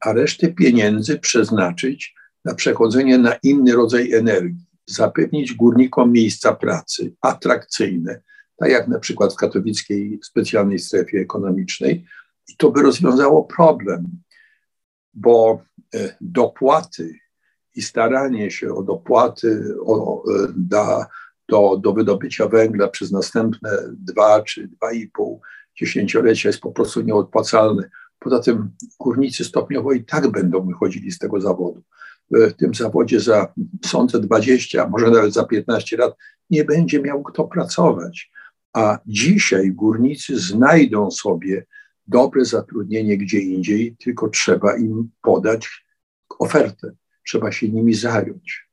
a 0.00 0.12
resztę 0.12 0.48
pieniędzy 0.48 1.18
przeznaczyć 1.18 2.14
na 2.44 2.54
przechodzenie 2.54 3.18
na 3.18 3.34
inny 3.42 3.72
rodzaj 3.72 4.12
energii, 4.12 4.66
zapewnić 4.86 5.54
górnikom 5.54 6.12
miejsca 6.12 6.54
pracy 6.54 7.12
atrakcyjne, 7.20 8.20
tak 8.56 8.70
jak 8.70 8.88
na 8.88 8.98
przykład 8.98 9.32
w 9.32 9.36
katowickiej 9.36 10.18
specjalnej 10.22 10.78
strefie 10.78 11.20
ekonomicznej, 11.20 12.06
i 12.48 12.56
to 12.56 12.70
by 12.70 12.82
rozwiązało 12.82 13.44
problem, 13.44 14.06
bo 15.14 15.62
dopłaty 16.20 17.14
i 17.74 17.82
staranie 17.82 18.50
się 18.50 18.74
o 18.74 18.82
dopłaty 18.82 19.74
o, 19.86 20.24
da, 20.56 21.06
do, 21.48 21.76
do 21.76 21.92
wydobycia 21.92 22.48
węgla 22.48 22.88
przez 22.88 23.12
następne 23.12 23.70
dwa 23.90 24.42
czy 24.42 24.68
dwa 24.68 24.92
i 24.92 25.06
pół 25.06 25.40
dziesięciolecia 25.78 26.48
jest 26.48 26.60
po 26.60 26.72
prostu 26.72 27.00
nieodpłacalny. 27.00 27.90
Poza 28.18 28.40
tym 28.40 28.70
górnicy 29.00 29.44
stopniowo 29.44 29.92
i 29.92 30.04
tak 30.04 30.28
będą 30.28 30.66
wychodzili 30.66 31.12
z 31.12 31.18
tego 31.18 31.40
zawodu. 31.40 31.82
W 32.30 32.52
tym 32.52 32.74
zawodzie 32.74 33.20
za, 33.20 33.52
sądzę, 33.84 34.20
20, 34.20 34.88
może 34.88 35.10
nawet 35.10 35.32
za 35.32 35.44
15 35.44 35.96
lat 35.96 36.14
nie 36.50 36.64
będzie 36.64 37.02
miał 37.02 37.22
kto 37.22 37.44
pracować. 37.44 38.30
A 38.72 38.98
dzisiaj 39.06 39.72
górnicy 39.72 40.38
znajdą 40.38 41.10
sobie 41.10 41.66
dobre 42.06 42.44
zatrudnienie 42.44 43.18
gdzie 43.18 43.40
indziej, 43.40 43.96
tylko 43.96 44.28
trzeba 44.28 44.76
im 44.76 45.10
podać 45.22 45.68
ofertę 46.38 46.92
trzeba 47.26 47.52
się 47.52 47.68
nimi 47.68 47.94
zająć. 47.94 48.66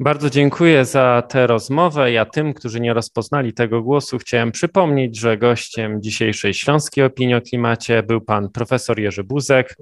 Bardzo 0.00 0.30
dziękuję 0.30 0.84
za 0.84 1.22
tę 1.28 1.46
rozmowę. 1.46 2.12
Ja 2.12 2.24
tym, 2.24 2.54
którzy 2.54 2.80
nie 2.80 2.94
rozpoznali 2.94 3.52
tego 3.52 3.82
głosu, 3.82 4.18
chciałem 4.18 4.52
przypomnieć, 4.52 5.18
że 5.18 5.38
gościem 5.38 6.02
dzisiejszej 6.02 6.54
Śląskiej 6.54 7.04
Opinii 7.04 7.34
o 7.34 7.40
Klimacie 7.40 8.02
był 8.02 8.20
pan 8.20 8.48
profesor 8.48 9.00
Jerzy 9.00 9.24
Buzek, 9.24 9.76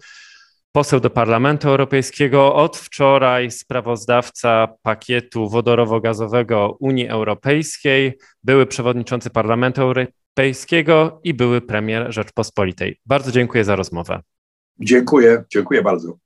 poseł 0.73 1.01
do 1.01 1.11
Parlamentu 1.11 1.69
Europejskiego, 1.69 2.55
od 2.55 2.77
wczoraj 2.77 3.51
sprawozdawca 3.51 4.69
pakietu 4.83 5.49
wodorowo-gazowego 5.49 6.77
Unii 6.81 7.09
Europejskiej, 7.09 8.19
były 8.45 8.67
przewodniczący 8.67 9.31
Parlamentu 9.31 9.83
Europejskiego 10.39 11.21
i 11.25 11.35
były 11.35 11.61
premier 11.61 12.13
Rzeczpospolitej. 12.13 13.01
Bardzo 13.07 13.33
dziękuję 13.33 13.65
za 13.65 13.77
rozmowę. 13.77 14.23
Dziękuję, 14.81 15.45
dziękuję 15.51 15.83
bardzo. 15.83 16.19